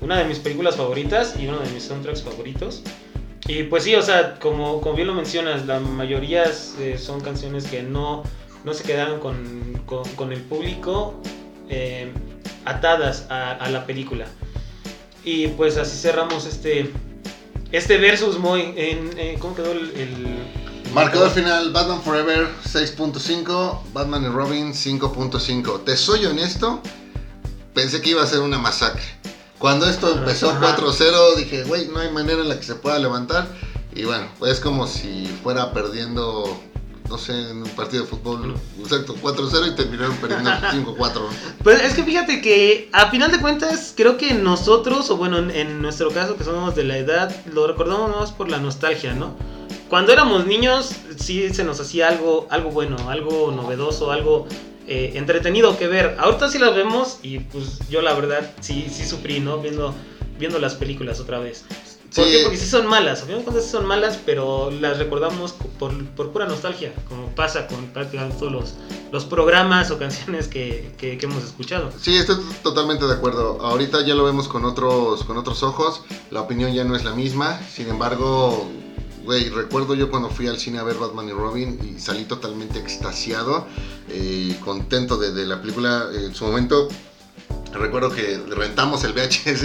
Una 0.00 0.18
de 0.18 0.24
mis 0.24 0.38
películas 0.38 0.76
favoritas 0.76 1.34
y 1.38 1.46
uno 1.48 1.58
de 1.58 1.68
mis 1.70 1.82
soundtracks 1.84 2.22
favoritos. 2.22 2.82
Y 3.46 3.64
pues 3.64 3.84
sí, 3.84 3.94
o 3.94 4.02
sea, 4.02 4.38
como, 4.38 4.80
como 4.80 4.94
bien 4.94 5.06
lo 5.08 5.14
mencionas, 5.14 5.66
la 5.66 5.80
mayoría 5.80 6.44
eh, 6.78 6.98
son 6.98 7.20
canciones 7.20 7.64
que 7.64 7.82
no, 7.82 8.22
no 8.64 8.74
se 8.74 8.84
quedaron 8.84 9.20
con, 9.20 9.82
con- 9.86 10.32
el 10.32 10.40
público 10.42 11.14
eh, 11.70 12.12
atadas 12.64 13.26
a, 13.30 13.52
a 13.52 13.70
la 13.70 13.86
película. 13.86 14.26
Y 15.24 15.48
pues 15.48 15.76
así 15.78 15.96
cerramos 15.96 16.46
este, 16.46 16.90
este 17.72 17.96
versus 17.98 18.38
muy... 18.38 18.72
En, 18.76 19.10
eh, 19.18 19.36
¿Cómo 19.40 19.54
quedó 19.54 19.72
el...? 19.72 19.92
el 19.96 20.26
Marcador 20.94 21.30
final, 21.30 21.70
Batman 21.70 22.00
Forever 22.02 22.48
6.5, 22.64 23.80
Batman 23.92 24.24
y 24.24 24.28
Robin 24.28 24.72
5.5. 24.72 25.84
Te 25.84 25.96
soy 25.96 26.24
honesto, 26.24 26.80
pensé 27.74 28.00
que 28.00 28.10
iba 28.10 28.22
a 28.22 28.26
ser 28.26 28.40
una 28.40 28.58
masacre. 28.58 29.02
Cuando 29.58 29.86
esto 29.86 30.12
empezó 30.12 30.50
Ajá. 30.50 30.76
4-0, 30.76 31.36
dije, 31.36 31.64
güey, 31.64 31.88
no 31.88 31.98
hay 31.98 32.10
manera 32.12 32.40
en 32.42 32.48
la 32.48 32.56
que 32.56 32.64
se 32.64 32.74
pueda 32.76 32.98
levantar. 32.98 33.48
Y 33.94 34.04
bueno, 34.04 34.28
es 34.46 34.60
como 34.60 34.86
si 34.86 35.26
fuera 35.42 35.72
perdiendo, 35.72 36.60
no 37.08 37.18
sé, 37.18 37.32
en 37.50 37.62
un 37.64 37.70
partido 37.70 38.04
de 38.04 38.08
fútbol, 38.08 38.54
exacto, 38.80 39.16
4-0 39.20 39.72
y 39.72 39.74
terminaron 39.74 40.14
perdiendo 40.18 40.50
5-4. 40.96 41.20
Pues 41.64 41.82
es 41.82 41.94
que 41.94 42.04
fíjate 42.04 42.40
que 42.40 42.88
a 42.92 43.10
final 43.10 43.32
de 43.32 43.40
cuentas 43.40 43.94
creo 43.96 44.16
que 44.16 44.34
nosotros, 44.34 45.10
o 45.10 45.16
bueno, 45.16 45.38
en, 45.38 45.50
en 45.50 45.82
nuestro 45.82 46.10
caso 46.10 46.36
que 46.36 46.44
somos 46.44 46.76
de 46.76 46.84
la 46.84 46.98
edad, 46.98 47.34
lo 47.52 47.66
recordamos 47.66 48.14
más 48.14 48.30
por 48.30 48.48
la 48.48 48.58
nostalgia, 48.58 49.14
¿no? 49.14 49.34
Cuando 49.88 50.12
éramos 50.12 50.46
niños 50.46 50.90
sí 51.18 51.48
se 51.52 51.64
nos 51.64 51.80
hacía 51.80 52.08
algo, 52.08 52.46
algo 52.50 52.70
bueno, 52.70 53.08
algo 53.08 53.50
novedoso, 53.50 54.12
algo 54.12 54.46
eh, 54.88 55.12
entretenido 55.14 55.76
que 55.78 55.86
ver. 55.86 56.16
Ahorita 56.18 56.48
sí 56.50 56.58
las 56.58 56.74
vemos 56.74 57.18
y 57.22 57.38
pues 57.40 57.78
yo 57.90 58.02
la 58.02 58.14
verdad 58.14 58.50
sí, 58.60 58.88
sí 58.90 59.04
sufrí, 59.04 59.40
¿no? 59.40 59.58
Viendo, 59.58 59.94
viendo 60.38 60.58
las 60.58 60.74
películas 60.74 61.20
otra 61.20 61.38
vez. 61.38 61.64
¿Por 62.14 62.24
Sí. 62.24 62.30
qué? 62.32 62.38
Porque 62.42 62.56
sí 62.56 62.64
son 62.66 62.86
malas, 62.86 63.22
a 63.22 63.26
cuentas 63.26 63.62
sí 63.64 63.70
son 63.70 63.84
malas, 63.84 64.18
pero 64.24 64.70
las 64.70 64.96
recordamos 64.96 65.52
por, 65.78 65.92
por 66.14 66.30
pura 66.32 66.46
nostalgia, 66.46 66.94
como 67.06 67.26
pasa 67.34 67.66
con 67.66 67.88
prácticamente 67.88 68.38
todos 68.38 68.50
los, 68.50 68.74
los 69.12 69.26
programas 69.26 69.90
o 69.90 69.98
canciones 69.98 70.48
que, 70.48 70.90
que- 70.96 71.18
que 71.18 71.26
hemos 71.26 71.44
escuchado. 71.44 71.90
Sí, 72.00 72.16
estoy 72.16 72.36
totalmente 72.62 73.04
de 73.06 73.12
acuerdo. 73.12 73.58
Ahorita 73.60 74.06
ya 74.06 74.14
lo 74.14 74.24
vemos 74.24 74.48
con 74.48 74.64
otros, 74.64 75.22
con 75.24 75.36
otros 75.36 75.62
ojos. 75.62 76.00
La 76.30 76.40
opinión 76.40 76.72
ya 76.72 76.82
no 76.84 76.96
es 76.96 77.04
la 77.04 77.12
misma. 77.12 77.60
Sin 77.70 77.88
embargo, 77.90 78.66
güey, 79.28 79.50
recuerdo 79.50 79.94
yo 79.94 80.08
cuando 80.08 80.30
fui 80.30 80.46
al 80.46 80.58
cine 80.58 80.78
a 80.78 80.84
ver 80.84 80.96
Batman 80.96 81.28
y 81.28 81.32
Robin 81.32 81.78
y 81.84 82.00
salí 82.00 82.24
totalmente 82.24 82.78
extasiado, 82.78 83.66
eh, 84.08 84.56
contento 84.64 85.18
de, 85.18 85.32
de 85.32 85.44
la 85.44 85.60
película. 85.60 86.06
En 86.14 86.34
su 86.34 86.46
momento, 86.46 86.88
recuerdo 87.74 88.08
que 88.10 88.38
rentamos 88.48 89.04
el 89.04 89.12
VHS 89.12 89.64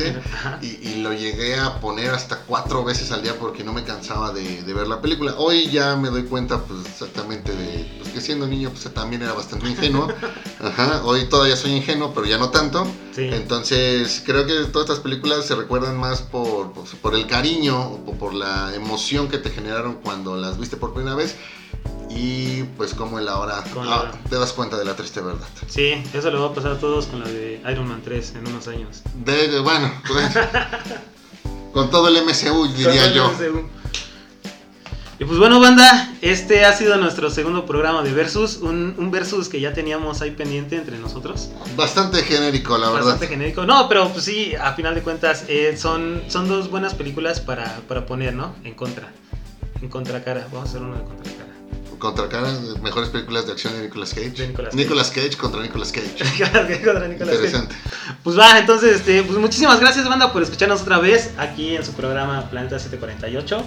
y, 0.62 0.90
y 0.90 1.02
lo 1.02 1.14
llegué 1.14 1.56
a 1.56 1.80
poner 1.80 2.10
hasta 2.10 2.40
cuatro 2.42 2.84
veces 2.84 3.14
al 3.14 3.24
día 3.24 3.40
porque 3.40 3.64
no 3.64 3.72
me 3.72 3.86
cansaba 3.86 4.34
de, 4.34 4.64
de 4.64 4.74
ver 4.74 4.88
la 4.88 5.02
película. 5.02 5.36
Hoy 5.38 5.70
ya 5.72 5.96
me 5.96 6.10
doy 6.10 6.24
cuenta 6.24 6.60
pues 6.60 6.86
exactamente 6.86 7.56
de 7.56 8.03
que 8.14 8.22
siendo 8.22 8.48
niño 8.48 8.70
pues 8.70 8.94
también 8.94 9.22
era 9.24 9.34
bastante 9.34 9.68
ingenuo. 9.68 10.08
Ajá, 10.62 11.02
hoy 11.04 11.26
todavía 11.26 11.56
soy 11.58 11.72
ingenuo, 11.72 12.14
pero 12.14 12.26
ya 12.28 12.38
no 12.38 12.50
tanto. 12.50 12.86
Sí. 13.16 13.30
Entonces 13.32 14.22
creo 14.26 14.46
que 14.46 14.54
todas 14.72 14.88
estas 14.90 15.00
películas 15.00 15.46
se 15.46 15.56
recuerdan 15.56 15.98
más 15.98 16.22
por, 16.22 16.72
por, 16.74 16.86
por 16.86 17.16
el 17.16 17.28
cariño 17.28 17.80
o 17.82 18.14
por 18.18 18.34
la 18.34 18.74
emoción 18.76 19.28
que 19.28 19.38
te 19.40 19.50
generaron 19.50 19.96
cuando 19.96 20.38
las 20.38 20.58
viste 20.60 20.78
por 20.78 20.94
primera 20.94 21.16
vez. 21.16 21.36
Y 22.16 22.64
pues 22.78 22.94
como 22.94 23.18
el 23.18 23.28
ahora 23.28 23.64
Con 23.74 23.88
ah, 23.88 24.12
la- 24.14 24.30
te 24.30 24.36
das 24.38 24.54
cuenta 24.54 24.78
de 24.78 24.86
la 24.86 24.96
triste 24.96 25.20
verdad. 25.20 25.48
Sí, 25.68 25.94
eso 26.14 26.30
le 26.30 26.38
va 26.38 26.48
a 26.48 26.54
pasar 26.54 26.74
a 26.74 26.80
todos 26.80 27.08
con 27.08 27.22
la 27.22 27.28
de 27.28 27.60
Iron 27.72 27.88
Man 27.88 28.02
3 28.04 28.34
en 28.36 28.48
unos 28.48 28.68
años. 28.68 29.02
De, 29.26 29.60
bueno, 29.62 29.92
pues, 30.08 30.28
con 31.74 31.90
todo 31.90 32.08
el 32.10 32.24
MCU 32.24 32.68
diría 32.68 33.12
yo. 33.14 33.32
Y 35.24 35.26
pues 35.26 35.40
bueno, 35.40 35.62
banda, 35.62 36.14
este 36.22 36.66
ha 36.66 36.74
sido 36.74 36.98
nuestro 36.98 37.30
segundo 37.30 37.66
programa 37.66 38.04
de 38.04 38.12
Versus, 38.12 38.58
un, 38.58 38.94
un 38.98 39.10
Versus 39.10 39.48
que 39.48 39.62
ya 39.62 39.72
teníamos 39.72 40.22
ahí 40.22 40.32
pendiente 40.32 40.76
entre 40.76 40.98
nosotros. 40.98 41.50
Bastante 41.78 42.24
genérico, 42.24 42.78
la 42.78 42.88
verdad. 42.90 43.12
Bastante 43.12 43.28
genérico. 43.28 43.66
No, 43.66 43.88
pero 43.88 44.10
pues 44.10 44.26
sí, 44.26 44.54
a 44.54 44.74
final 44.74 44.96
de 44.96 45.02
cuentas, 45.02 45.46
eh, 45.48 45.78
son, 45.78 46.24
son 46.28 46.50
dos 46.50 46.70
buenas 46.70 46.94
películas 46.94 47.40
para, 47.40 47.80
para 47.88 48.06
poner, 48.06 48.34
¿no? 48.34 48.54
En 48.66 48.74
contra. 48.74 49.14
En 49.82 49.88
contracara. 49.88 50.46
Vamos 50.52 50.68
a 50.68 50.70
hacer 50.72 50.82
una 50.82 50.98
de 50.98 51.06
contracara. 51.06 51.54
Contra 52.00 52.28
cara, 52.28 52.50
mejores 52.82 53.08
películas 53.08 53.46
de 53.46 53.54
acción 53.54 53.72
de 53.76 53.84
Nicolas 53.84 54.14
Cage. 54.14 54.32
De 54.32 54.48
Nicolas 54.50 54.76
Nicolas 54.76 55.10
Cage 55.10 55.38
contra 55.38 55.62
Nicolas 55.62 55.94
Cage. 55.94 56.18
Contra 56.84 57.08
Nicolas 57.08 57.38
Cage. 57.38 57.46
Interesante. 57.46 57.76
Pues 58.24 58.38
va, 58.38 58.60
entonces, 58.60 58.98
este, 58.98 59.24
pues 59.24 59.40
muchísimas 59.40 59.80
gracias, 59.80 60.06
banda, 60.10 60.34
por 60.34 60.44
escucharnos 60.44 60.82
otra 60.82 61.00
vez 61.00 61.32
aquí 61.38 61.78
en 61.78 61.86
su 61.86 61.94
programa 61.94 62.50
Planeta 62.50 62.78
748. 62.78 63.64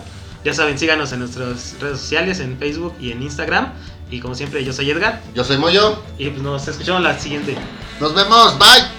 Ya 0.46 0.54
saben, 0.54 0.78
síganos 0.78 1.10
en 1.10 1.18
nuestras 1.18 1.74
redes 1.80 1.98
sociales, 1.98 2.38
en 2.38 2.56
Facebook 2.56 2.94
y 3.00 3.10
en 3.10 3.20
Instagram. 3.20 3.72
Y 4.12 4.20
como 4.20 4.36
siempre, 4.36 4.64
yo 4.64 4.72
soy 4.72 4.88
Edgar. 4.88 5.20
Yo 5.34 5.42
soy 5.42 5.58
Moyo. 5.58 6.00
Y 6.18 6.28
pues 6.28 6.40
nos 6.40 6.68
escuchamos 6.68 7.02
la 7.02 7.18
siguiente. 7.18 7.56
Nos 7.98 8.14
vemos. 8.14 8.56
Bye. 8.56 8.95